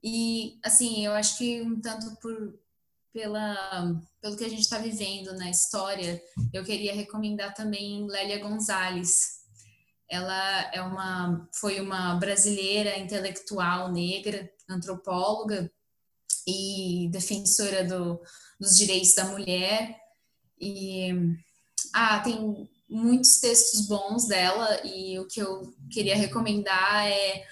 E, 0.02 0.58
assim, 0.62 1.04
eu 1.04 1.12
acho 1.12 1.38
que 1.38 1.60
um 1.62 1.80
tanto 1.80 2.14
por, 2.20 2.58
pela, 3.12 4.00
pelo 4.20 4.36
que 4.36 4.44
a 4.44 4.48
gente 4.48 4.62
está 4.62 4.78
vivendo 4.78 5.32
na 5.34 5.50
história, 5.50 6.22
eu 6.52 6.64
queria 6.64 6.94
recomendar 6.94 7.54
também 7.54 8.06
Lélia 8.06 8.38
Gonzalez. 8.38 9.38
Ela 10.08 10.70
é 10.72 10.80
uma, 10.80 11.48
foi 11.52 11.80
uma 11.80 12.14
brasileira 12.14 12.98
intelectual 12.98 13.92
negra, 13.92 14.50
antropóloga 14.68 15.70
e 16.46 17.08
defensora 17.10 17.84
do, 17.84 18.20
dos 18.58 18.76
direitos 18.76 19.14
da 19.14 19.24
mulher. 19.24 19.98
E 20.60 21.10
ah, 21.92 22.20
tem 22.20 22.68
muitos 22.88 23.38
textos 23.38 23.86
bons 23.86 24.26
dela 24.26 24.80
e 24.84 25.18
o 25.18 25.26
que 25.26 25.40
eu 25.40 25.74
queria 25.90 26.16
recomendar 26.16 27.06
é, 27.06 27.44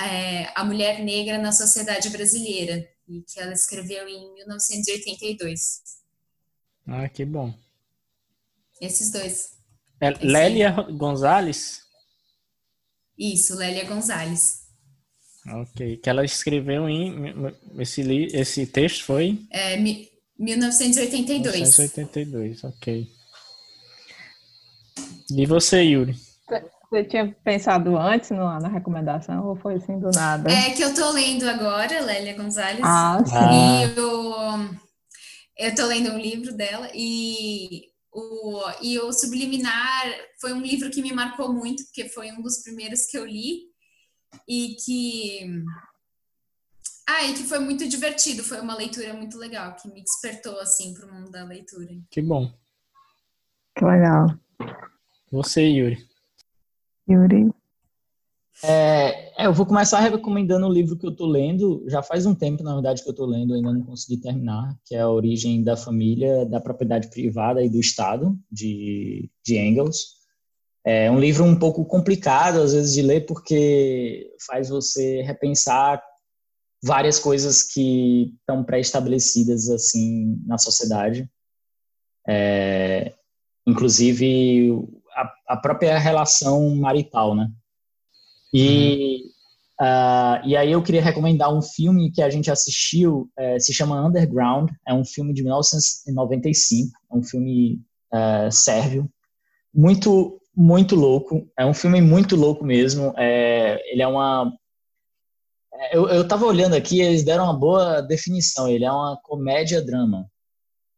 é 0.00 0.50
A 0.54 0.64
Mulher 0.64 1.02
Negra 1.02 1.38
na 1.38 1.52
Sociedade 1.52 2.10
Brasileira, 2.10 2.88
e 3.08 3.22
que 3.22 3.38
ela 3.38 3.52
escreveu 3.52 4.08
em 4.08 4.32
1982. 4.34 5.82
Ah, 6.86 7.08
que 7.08 7.24
bom. 7.24 7.54
Esses 8.80 9.10
dois. 9.10 9.54
É 10.00 10.10
Lélia 10.10 10.72
Gonzalez? 10.92 11.82
Isso, 13.18 13.54
Lélia 13.56 13.84
Gonzalez. 13.84 14.64
Ok, 15.46 15.98
que 15.98 16.08
ela 16.08 16.24
escreveu 16.24 16.88
em 16.88 17.34
esse 17.78 18.00
esse 18.32 18.66
texto 18.66 19.04
foi? 19.04 19.38
É, 19.50 19.76
1982. 20.38 21.54
1982, 21.54 22.64
ok. 22.64 23.06
E 25.30 25.46
você, 25.46 25.82
Yuri? 25.82 26.16
Você 26.94 27.02
tinha 27.02 27.36
pensado 27.42 27.98
antes 27.98 28.30
no, 28.30 28.36
na 28.60 28.68
recomendação 28.68 29.48
ou 29.48 29.56
foi 29.56 29.74
assim 29.74 29.98
do 29.98 30.12
nada? 30.12 30.48
É 30.48 30.70
que 30.70 30.80
eu 30.80 30.94
tô 30.94 31.10
lendo 31.10 31.42
agora, 31.48 32.00
Lélia 32.00 32.36
Gonzalez. 32.36 32.84
Ah, 32.84 33.18
sim. 33.26 33.34
E 33.34 33.98
eu, 33.98 34.76
eu 35.58 35.74
tô 35.74 35.86
lendo 35.86 36.12
um 36.12 36.18
livro 36.18 36.52
dela 36.56 36.88
e 36.94 37.88
o, 38.12 38.62
e 38.80 38.96
o 39.00 39.12
Subliminar 39.12 40.04
foi 40.40 40.52
um 40.52 40.60
livro 40.60 40.88
que 40.88 41.02
me 41.02 41.12
marcou 41.12 41.52
muito, 41.52 41.82
porque 41.86 42.08
foi 42.08 42.30
um 42.30 42.40
dos 42.40 42.62
primeiros 42.62 43.06
que 43.06 43.18
eu 43.18 43.26
li 43.26 43.62
e 44.48 44.76
que. 44.76 45.64
Ah, 47.08 47.24
e 47.24 47.34
que 47.34 47.42
foi 47.42 47.58
muito 47.58 47.88
divertido, 47.88 48.44
foi 48.44 48.60
uma 48.60 48.76
leitura 48.76 49.12
muito 49.14 49.36
legal, 49.36 49.74
que 49.74 49.88
me 49.88 50.00
despertou 50.00 50.60
assim 50.60 50.94
para 50.94 51.06
o 51.06 51.12
mundo 51.12 51.28
da 51.32 51.42
leitura. 51.42 51.90
Que 52.08 52.22
bom. 52.22 52.54
Que 53.76 53.84
legal. 53.84 54.28
Você, 55.32 55.62
Yuri. 55.62 56.13
Yuri? 57.08 57.50
É, 58.62 59.42
é, 59.42 59.46
eu 59.46 59.52
vou 59.52 59.66
começar 59.66 59.98
recomendando 60.00 60.66
o 60.66 60.72
livro 60.72 60.96
que 60.96 61.04
eu 61.04 61.10
estou 61.10 61.26
lendo. 61.26 61.84
Já 61.88 62.02
faz 62.02 62.24
um 62.24 62.34
tempo, 62.34 62.62
na 62.62 62.74
verdade, 62.74 63.02
que 63.02 63.08
eu 63.08 63.12
estou 63.12 63.26
lendo, 63.26 63.54
ainda 63.54 63.72
não 63.72 63.82
consegui 63.82 64.16
terminar, 64.16 64.76
que 64.84 64.94
é 64.94 65.00
A 65.00 65.08
Origem 65.08 65.62
da 65.62 65.76
Família, 65.76 66.46
da 66.46 66.60
Propriedade 66.60 67.08
Privada 67.10 67.62
e 67.62 67.68
do 67.68 67.80
Estado, 67.80 68.38
de, 68.50 69.28
de 69.44 69.58
Engels. 69.58 70.14
É 70.84 71.10
um 71.10 71.18
livro 71.18 71.44
um 71.44 71.58
pouco 71.58 71.84
complicado, 71.84 72.60
às 72.60 72.72
vezes, 72.72 72.92
de 72.92 73.02
ler, 73.02 73.26
porque 73.26 74.30
faz 74.46 74.68
você 74.68 75.22
repensar 75.22 76.02
várias 76.82 77.18
coisas 77.18 77.62
que 77.62 78.34
estão 78.38 78.62
pré-estabelecidas 78.62 79.70
assim 79.70 80.38
na 80.46 80.58
sociedade. 80.58 81.28
É, 82.28 83.14
inclusive 83.66 84.78
a, 85.14 85.32
a 85.48 85.56
própria 85.56 85.98
relação 85.98 86.74
marital, 86.76 87.34
né? 87.34 87.50
E, 88.52 89.22
uhum. 89.80 89.86
uh, 89.86 90.46
e 90.46 90.56
aí 90.56 90.70
eu 90.70 90.82
queria 90.82 91.02
recomendar 91.02 91.52
um 91.52 91.60
filme 91.60 92.12
que 92.12 92.22
a 92.22 92.30
gente 92.30 92.50
assistiu, 92.50 93.28
é, 93.36 93.58
se 93.58 93.74
chama 93.74 94.06
Underground, 94.06 94.70
é 94.86 94.94
um 94.94 95.04
filme 95.04 95.34
de 95.34 95.42
1995, 95.42 96.92
é 97.12 97.16
um 97.16 97.22
filme 97.22 97.80
uh, 98.12 98.50
sérvio, 98.52 99.10
muito, 99.74 100.40
muito 100.56 100.94
louco, 100.94 101.48
é 101.58 101.66
um 101.66 101.74
filme 101.74 102.00
muito 102.00 102.36
louco 102.36 102.64
mesmo, 102.64 103.12
é, 103.16 103.80
ele 103.92 104.02
é 104.02 104.06
uma... 104.06 104.52
Eu, 105.92 106.08
eu 106.08 106.26
tava 106.26 106.46
olhando 106.46 106.74
aqui, 106.74 107.00
eles 107.00 107.24
deram 107.24 107.44
uma 107.44 107.58
boa 107.58 108.00
definição, 108.00 108.68
ele 108.68 108.84
é 108.84 108.92
uma 108.92 109.18
comédia-drama, 109.24 110.30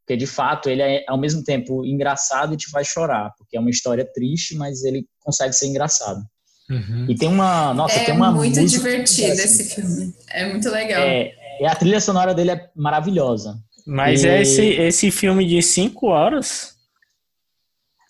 porque 0.06 0.16
de 0.16 0.26
fato 0.26 0.70
ele 0.70 0.80
é 0.80 1.04
ao 1.08 1.18
mesmo 1.18 1.42
tempo 1.42 1.84
engraçado 1.84 2.54
e 2.54 2.56
te 2.56 2.70
faz 2.70 2.86
chorar, 2.86 3.32
porque 3.36 3.56
é 3.56 3.60
uma 3.60 3.70
história 3.70 4.04
triste, 4.04 4.54
mas 4.54 4.84
ele 4.84 5.04
consegue 5.18 5.52
ser 5.52 5.66
engraçado. 5.66 6.20
Uhum. 6.70 7.06
E 7.08 7.16
tem 7.16 7.28
uma, 7.28 7.74
nossa, 7.74 7.98
é 7.98 8.04
tem 8.04 8.14
uma 8.14 8.30
muito 8.30 8.64
divertido 8.64 9.32
esse 9.32 9.74
filme. 9.74 10.14
É 10.30 10.48
muito 10.48 10.70
legal. 10.70 11.02
É, 11.02 11.32
a 11.66 11.74
trilha 11.74 12.00
sonora 12.00 12.32
dele 12.32 12.52
é 12.52 12.70
maravilhosa. 12.76 13.58
Mas 13.84 14.22
e... 14.22 14.28
é 14.28 14.42
esse 14.42 14.62
esse 14.62 15.10
filme 15.10 15.44
de 15.44 15.60
cinco 15.60 16.06
horas? 16.06 16.76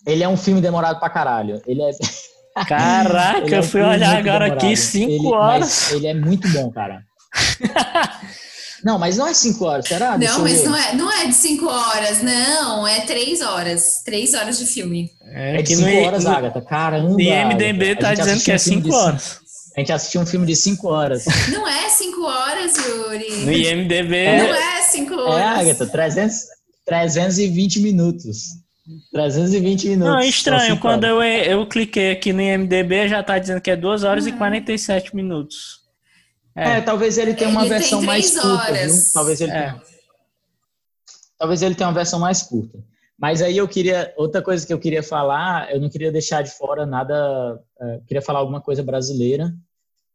Ele 0.05 0.23
é 0.23 0.29
um 0.29 0.37
filme 0.37 0.61
demorado 0.61 0.99
pra 0.99 1.09
caralho. 1.09 1.59
Ele 1.65 1.81
é 1.81 1.89
Caraca, 2.67 3.39
ele 3.39 3.55
é 3.55 3.57
um 3.57 3.61
eu 3.61 3.63
fui 3.63 3.81
olhar 3.81 4.17
agora 4.17 4.45
demorado. 4.45 4.65
aqui 4.65 4.77
cinco 4.77 5.11
ele, 5.11 5.33
horas. 5.33 5.91
ele 5.91 6.07
é 6.07 6.13
muito 6.13 6.47
bom, 6.49 6.71
cara. 6.71 7.03
Não, 8.83 8.99
mas 8.99 9.17
não 9.17 9.27
é 9.27 9.33
cinco 9.33 9.65
horas, 9.65 9.87
será? 9.87 10.17
Deixa 10.17 10.33
não, 10.35 10.41
mas 10.41 10.63
não 10.63 10.75
é, 10.75 10.93
não 10.95 11.11
é 11.11 11.27
de 11.27 11.33
cinco 11.33 11.67
horas, 11.67 12.21
não, 12.21 12.87
é 12.87 13.01
três 13.01 13.41
horas. 13.41 14.01
Três 14.05 14.33
horas 14.33 14.59
de 14.59 14.65
filme. 14.65 15.11
É, 15.23 15.59
é 15.59 15.61
de 15.61 15.75
cinco 15.75 16.05
horas, 16.05 16.23
no, 16.23 16.29
Agatha. 16.29 16.61
Caramba. 16.61 17.15
O 17.15 17.19
IMDB 17.19 17.95
tá 17.95 18.13
dizendo 18.13 18.43
que 18.43 18.51
é 18.51 18.57
cinco 18.57 18.93
horas. 18.93 19.39
A 19.75 19.79
gente 19.79 19.93
assistiu 19.93 20.21
um 20.21 20.25
filme 20.25 20.47
de 20.47 20.55
cinco 20.55 20.87
horas. 20.87 21.25
Não 21.53 21.67
é 21.67 21.87
cinco 21.89 22.23
horas, 22.23 22.73
Yuri. 22.75 23.45
No 23.45 23.51
IMDB. 23.51 24.15
É, 24.15 24.37
não 24.37 24.55
é 24.55 24.81
cinco 24.81 25.13
é, 25.13 25.17
horas. 25.17 25.39
É, 25.39 25.61
Agatha, 25.61 25.85
300, 25.85 26.35
320 26.83 27.79
minutos. 27.81 28.39
320 29.11 29.89
minutos. 29.89 30.13
Não, 30.13 30.19
é 30.19 30.27
estranho. 30.27 30.79
Quando 30.79 31.05
eu, 31.05 31.21
eu 31.21 31.67
cliquei 31.67 32.11
aqui 32.11 32.33
no 32.33 32.41
IMDB, 32.41 33.07
já 33.07 33.21
tá 33.21 33.37
dizendo 33.37 33.61
que 33.61 33.69
é 33.69 33.75
2 33.75 34.03
horas 34.03 34.25
e 34.25 34.31
47 34.31 35.15
minutos. 35.15 35.86
É, 36.57 36.77
é, 36.77 36.81
talvez 36.81 37.17
ele 37.17 37.33
tenha 37.33 37.49
uma 37.49 37.61
ele 37.61 37.69
versão 37.69 38.01
mais 38.01 38.31
curta, 38.31 38.73
viu? 38.73 38.95
Talvez 39.13 39.41
ele, 39.41 39.51
é. 39.51 39.61
tenha... 39.61 39.81
talvez 41.37 41.61
ele 41.61 41.75
tenha 41.75 41.87
uma 41.87 41.95
versão 41.95 42.19
mais 42.19 42.41
curta. 42.41 42.79
Mas 43.17 43.41
aí 43.41 43.57
eu 43.57 43.67
queria, 43.67 44.13
outra 44.17 44.41
coisa 44.41 44.65
que 44.65 44.73
eu 44.73 44.79
queria 44.79 45.01
falar, 45.01 45.71
eu 45.71 45.79
não 45.79 45.89
queria 45.89 46.11
deixar 46.11 46.41
de 46.41 46.51
fora 46.51 46.85
nada, 46.85 47.59
uh, 47.79 48.05
queria 48.05 48.21
falar 48.21 48.39
alguma 48.39 48.61
coisa 48.61 48.83
brasileira. 48.83 49.53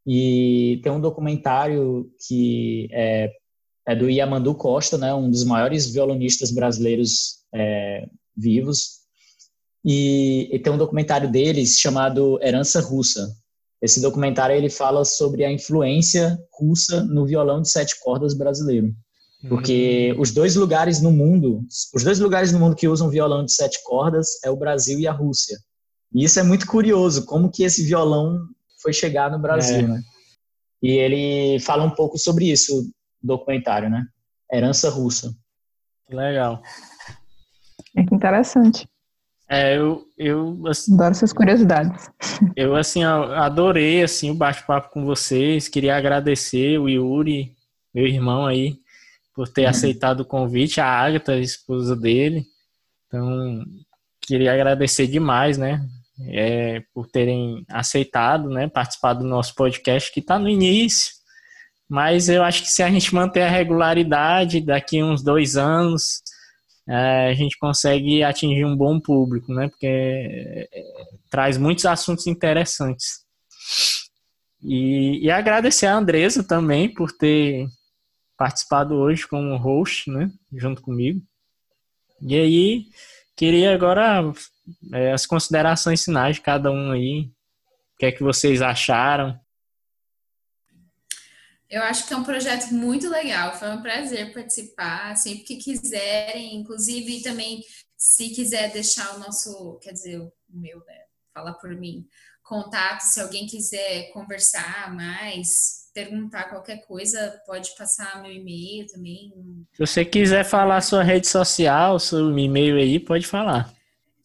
E 0.07 0.81
tem 0.83 0.91
um 0.91 1.01
documentário 1.01 2.11
que 2.27 2.89
é 2.93 3.31
é 3.87 3.95
do 3.97 4.09
Yamandu 4.09 4.55
Costa, 4.55 4.97
né, 4.97 5.13
um 5.13 5.29
dos 5.29 5.45
maiores 5.45 5.91
violonistas 5.91 6.51
brasileiros 6.51 7.39
é, 7.53 8.07
vivos. 8.37 9.03
E, 9.85 10.49
e, 10.53 10.59
tem 10.61 10.73
um 10.73 10.79
documentário 10.79 11.31
deles 11.31 11.79
chamado 11.81 12.39
Herança 12.41 12.81
Russa. 12.81 13.37
Esse 13.83 14.01
documentário 14.01 14.55
ele 14.55 14.71
fala 14.71 15.05
sobre 15.05 15.45
a 15.45 15.53
influência 15.53 16.39
russa 16.53 17.03
no 17.03 17.27
violão 17.27 17.61
de 17.61 17.69
sete 17.69 17.99
cordas 18.01 18.33
brasileiro. 18.33 18.95
Porque 19.49 20.13
uhum. 20.15 20.21
os 20.21 20.31
dois 20.31 20.55
lugares 20.55 21.01
no 21.03 21.11
mundo, 21.11 21.67
os 21.93 22.05
dois 22.05 22.21
lugares 22.21 22.53
no 22.53 22.61
mundo 22.61 22.77
que 22.77 22.87
usam 22.87 23.11
violão 23.11 23.45
de 23.45 23.53
sete 23.53 23.83
cordas 23.83 24.39
é 24.45 24.51
o 24.51 24.57
Brasil 24.57 25.01
e 25.01 25.09
a 25.09 25.13
Rússia. 25.13 25.59
E 26.15 26.23
isso 26.23 26.39
é 26.39 26.45
muito 26.45 26.65
curioso, 26.65 27.27
como 27.27 27.51
que 27.51 27.65
esse 27.65 27.83
violão 27.83 28.39
foi 28.81 28.93
chegar 28.93 29.33
no 29.33 29.41
Brasil, 29.41 29.79
é. 29.79 29.83
né? 29.83 30.03
E 30.81 30.91
ele 30.91 31.59
fala 31.61 31.85
um 31.85 31.91
pouco 31.91 32.19
sobre 32.19 32.51
isso, 32.51 32.89
documentário, 33.21 33.91
né? 33.91 34.07
Herança 34.53 34.91
russa. 34.91 35.35
Legal. 36.09 36.63
É 37.97 38.03
interessante. 38.03 38.87
É, 39.53 39.77
eu, 39.77 40.07
eu 40.17 40.67
assim, 40.67 40.95
adoro 40.95 41.11
essas 41.11 41.31
curiosidades. 41.31 42.11
Eu 42.57 42.75
assim 42.75 43.05
adorei 43.05 44.03
assim 44.03 44.31
o 44.31 44.35
bate-papo 44.35 44.89
com 44.89 45.05
vocês. 45.05 45.69
Queria 45.69 45.95
agradecer 45.95 46.79
o 46.79 46.89
Yuri, 46.89 47.55
meu 47.95 48.07
irmão 48.07 48.47
aí, 48.47 48.79
por 49.35 49.47
ter 49.47 49.65
uhum. 49.65 49.69
aceitado 49.69 50.21
o 50.21 50.25
convite, 50.25 50.81
a 50.81 50.87
Agatha, 50.87 51.33
a 51.33 51.39
esposa 51.39 51.95
dele. 51.95 52.47
Então, 53.07 53.63
queria 54.23 54.55
agradecer 54.55 55.07
demais, 55.07 55.59
né? 55.59 55.87
É, 56.29 56.83
por 56.95 57.07
terem 57.07 57.63
aceitado, 57.69 58.49
né? 58.49 58.69
Participar 58.69 59.13
do 59.13 59.25
nosso 59.27 59.55
podcast 59.55 60.11
que 60.15 60.21
está 60.21 60.39
no 60.39 60.49
início. 60.49 61.13
Mas 61.87 62.31
eu 62.31 62.43
acho 62.43 62.63
que 62.63 62.71
se 62.71 62.83
a 62.83 62.89
gente 62.89 63.15
manter 63.15 63.43
a 63.43 63.51
regularidade, 63.51 64.63
daqui 64.63 65.03
uns 65.03 65.23
dois 65.23 65.59
anos, 65.59 66.23
a 66.89 67.33
gente 67.35 67.57
consegue 67.59 68.23
atingir 68.23 68.65
um 68.65 68.77
bom 68.77 68.99
público, 68.99 69.53
né? 69.53 69.69
Porque 69.69 69.87
é, 69.87 70.69
traz 71.31 71.57
muitos 71.57 71.87
assuntos 71.87 72.27
interessantes. 72.27 73.23
E, 74.63 75.25
e 75.25 75.31
agradecer 75.31 75.87
a 75.87 75.97
Andresa 75.97 76.45
também 76.45 76.93
por 76.93 77.11
ter 77.13 77.67
participado 78.37 78.95
hoje 78.95 79.27
como 79.27 79.57
host, 79.57 80.11
né, 80.11 80.31
junto 80.53 80.83
comigo. 80.83 81.21
E 82.21 82.37
aí, 82.37 82.87
queria 83.37 83.75
agora 83.75 84.33
é, 84.93 85.13
as 85.13 85.27
considerações 85.27 86.05
finais 86.05 86.37
de 86.37 86.43
cada 86.43 86.71
um 86.71 86.93
aí. 86.93 87.31
O 87.95 87.99
que 87.99 88.07
é 88.07 88.13
que 88.13 88.23
vocês 88.23 88.63
acharam? 88.63 89.39
Eu 91.73 91.83
acho 91.85 92.07
que 92.07 92.13
é 92.13 92.17
um 92.19 92.23
projeto 92.23 92.71
muito 92.75 93.09
legal. 93.09 93.59
Foi 93.59 93.71
um 93.71 93.81
prazer 93.81 94.35
participar. 94.35 95.17
Sempre 95.17 95.45
que 95.45 95.57
quiserem, 95.57 96.57
inclusive 96.57 97.23
também, 97.23 97.65
se 97.97 98.29
quiser 98.29 98.71
deixar 98.71 99.17
o 99.17 99.19
nosso, 99.19 99.79
quer 99.81 99.93
dizer, 99.93 100.21
o 100.21 100.31
meu, 100.51 100.81
né? 100.81 100.99
Fala 101.33 101.55
por 101.55 101.75
mim, 101.75 102.07
contato, 102.43 103.01
se 103.01 103.19
alguém 103.23 103.47
quiser 103.47 104.11
conversar 104.13 104.95
mais, 104.95 105.89
perguntar 105.95 106.51
qualquer 106.51 106.85
coisa, 106.87 107.41
pode 107.47 107.75
passar 107.75 108.21
meu 108.21 108.31
e-mail 108.31 108.87
também. 108.89 109.33
Se 109.73 109.79
você 109.79 110.05
quiser 110.05 110.45
falar 110.45 110.83
sua 110.83 111.03
rede 111.03 111.27
social, 111.27 111.99
seu 111.99 112.39
e-mail 112.39 112.77
aí, 112.77 113.01
pode 113.01 113.27
falar. 113.27 113.73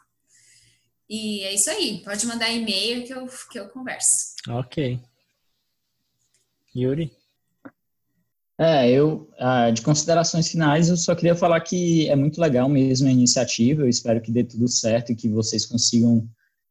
e 1.13 1.43
é 1.43 1.53
isso 1.53 1.69
aí. 1.69 2.01
Pode 2.05 2.25
mandar 2.25 2.49
e-mail 2.49 3.05
que 3.05 3.13
eu, 3.13 3.27
que 3.51 3.59
eu 3.59 3.67
converso. 3.67 4.33
Ok. 4.47 4.97
Yuri? 6.73 7.11
É, 8.61 8.91
eu, 8.91 9.27
ah, 9.39 9.71
de 9.71 9.81
considerações 9.81 10.47
finais, 10.47 10.87
eu 10.87 10.95
só 10.95 11.15
queria 11.15 11.35
falar 11.35 11.59
que 11.61 12.07
é 12.07 12.15
muito 12.15 12.39
legal 12.39 12.69
mesmo 12.69 13.07
a 13.07 13.11
iniciativa. 13.11 13.81
Eu 13.81 13.89
espero 13.89 14.21
que 14.21 14.31
dê 14.31 14.43
tudo 14.43 14.67
certo 14.67 15.11
e 15.11 15.15
que 15.15 15.27
vocês 15.27 15.65
consigam 15.65 16.29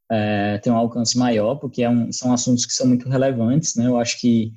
é, 0.09 0.59
ter 0.59 0.71
um 0.71 0.77
alcance 0.77 1.19
maior, 1.19 1.57
porque 1.57 1.83
é 1.83 1.91
um, 1.91 2.13
são 2.13 2.33
assuntos 2.33 2.65
que 2.65 2.73
são 2.73 2.87
muito 2.87 3.09
relevantes, 3.09 3.75
né? 3.75 3.87
Eu 3.87 3.99
acho 3.99 4.21
que 4.21 4.53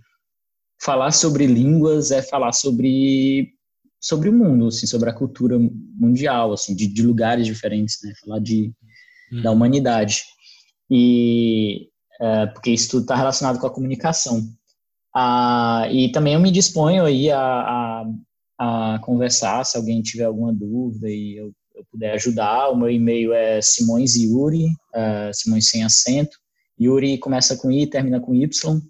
falar 0.79 1.11
sobre 1.11 1.47
línguas 1.47 2.11
é 2.11 2.21
falar 2.21 2.51
sobre 2.51 3.51
sobre 3.99 4.29
o 4.29 4.33
mundo, 4.33 4.67
assim, 4.67 4.85
sobre 4.85 5.09
a 5.09 5.13
cultura 5.13 5.57
mundial, 5.57 6.53
assim, 6.53 6.75
de, 6.75 6.85
de 6.85 7.01
lugares 7.01 7.47
diferentes, 7.47 7.97
né? 8.03 8.13
Falar 8.23 8.41
de 8.41 8.71
da 9.41 9.49
uhum. 9.49 9.55
humanidade. 9.55 10.21
E 10.87 11.89
é, 12.21 12.45
porque 12.45 12.69
isso 12.69 12.91
tudo 12.91 13.01
está 13.01 13.15
relacionado 13.15 13.59
com 13.59 13.65
a 13.65 13.73
comunicação. 13.73 14.39
Ah, 15.13 15.87
e 15.91 16.11
também 16.11 16.33
eu 16.33 16.39
me 16.39 16.49
disponho 16.49 17.05
aí 17.05 17.29
a, 17.29 17.39
a, 17.39 18.05
a, 18.57 18.99
conversar 18.99 19.63
se 19.63 19.77
alguém 19.77 20.01
tiver 20.01 20.23
alguma 20.23 20.51
dúvida 20.51 21.07
e 21.07 21.37
eu, 21.37 21.53
eu 21.75 21.85
puder 21.91 22.13
ajudar. 22.15 22.69
O 22.69 22.75
meu 22.75 22.89
e-mail 22.89 23.31
é 23.31 23.61
Simões 23.61 24.15
Yuri, 24.15 24.65
uh, 24.65 25.31
Simões 25.31 25.69
sem 25.69 25.83
acento. 25.83 26.35
Yuri 26.81 27.19
começa 27.19 27.55
com 27.55 27.71
I, 27.71 27.85
termina 27.85 28.19
com 28.19 28.33
Y, 28.33 28.77
uh, 28.77 28.81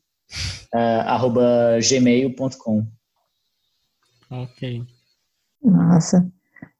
arroba 1.05 1.77
gmail.com. 1.81 2.87
Ok. 4.31 4.81
Nossa. 5.61 6.25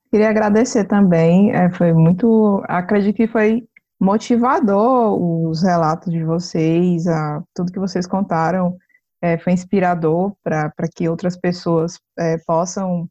Queria 0.10 0.30
agradecer 0.30 0.86
também, 0.86 1.52
é, 1.52 1.72
foi 1.72 1.92
muito, 1.92 2.64
acredito 2.68 3.16
que 3.16 3.28
foi 3.28 3.68
motivador 4.00 5.20
os 5.20 5.64
relatos 5.64 6.14
de 6.14 6.24
vocês, 6.24 7.08
a, 7.08 7.44
tudo 7.54 7.72
que 7.72 7.80
vocês 7.80 8.06
contaram 8.06 8.78
é, 9.24 9.38
foi 9.38 9.54
inspirador 9.54 10.36
para 10.44 10.70
que 10.94 11.08
outras 11.08 11.38
pessoas 11.38 11.98
é, 12.20 12.38
possam 12.40 13.08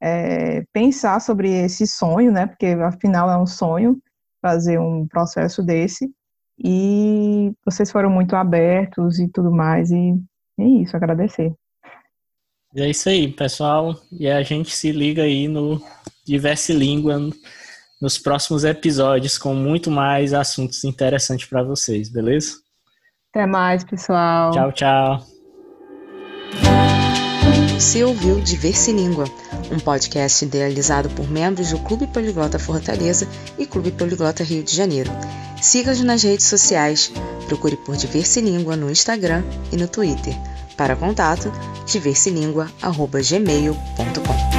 é, 0.00 0.64
pensar 0.72 1.20
sobre 1.20 1.50
esse 1.50 1.86
sonho, 1.86 2.32
né? 2.32 2.46
Porque 2.46 2.68
afinal 2.68 3.30
é 3.30 3.36
um 3.36 3.46
sonho 3.46 4.00
fazer 4.40 4.80
um 4.80 5.06
processo 5.06 5.62
desse. 5.62 6.10
E 6.58 7.52
vocês 7.62 7.92
foram 7.92 8.08
muito 8.08 8.34
abertos 8.34 9.18
e 9.18 9.28
tudo 9.28 9.52
mais, 9.52 9.90
e 9.90 10.18
é 10.58 10.64
isso, 10.64 10.96
agradecer. 10.96 11.52
E 12.74 12.80
é 12.80 12.88
isso 12.88 13.08
aí, 13.10 13.30
pessoal. 13.30 13.94
E 14.10 14.26
a 14.26 14.42
gente 14.42 14.74
se 14.74 14.92
liga 14.92 15.24
aí 15.24 15.46
no 15.46 15.78
Diverse 16.24 16.72
Língua 16.72 17.18
nos 18.00 18.16
próximos 18.16 18.64
episódios 18.64 19.36
com 19.36 19.54
muito 19.54 19.90
mais 19.90 20.32
assuntos 20.32 20.84
interessantes 20.84 21.46
para 21.46 21.62
vocês, 21.62 22.08
beleza? 22.08 22.54
Até 23.30 23.46
mais, 23.46 23.84
pessoal. 23.84 24.52
Tchau, 24.52 24.72
tchau. 24.72 25.33
Você 27.74 28.04
ouviu 28.04 28.40
Diverse 28.40 28.92
Língua, 28.92 29.24
um 29.70 29.78
podcast 29.78 30.44
idealizado 30.44 31.08
por 31.10 31.30
membros 31.30 31.70
do 31.70 31.78
Clube 31.78 32.06
Poliglota 32.06 32.58
Fortaleza 32.58 33.28
e 33.58 33.66
Clube 33.66 33.92
Poliglota 33.92 34.42
Rio 34.42 34.62
de 34.62 34.74
Janeiro. 34.74 35.10
Siga-nos 35.60 36.00
nas 36.02 36.22
redes 36.22 36.46
sociais, 36.46 37.12
procure 37.46 37.76
por 37.76 37.94
Diverse 37.96 38.40
Língua 38.40 38.76
no 38.76 38.90
Instagram 38.90 39.42
e 39.72 39.76
no 39.76 39.88
Twitter. 39.88 40.34
Para 40.76 40.96
contato, 40.96 41.52
diverselingua.gmail.com 41.86 44.53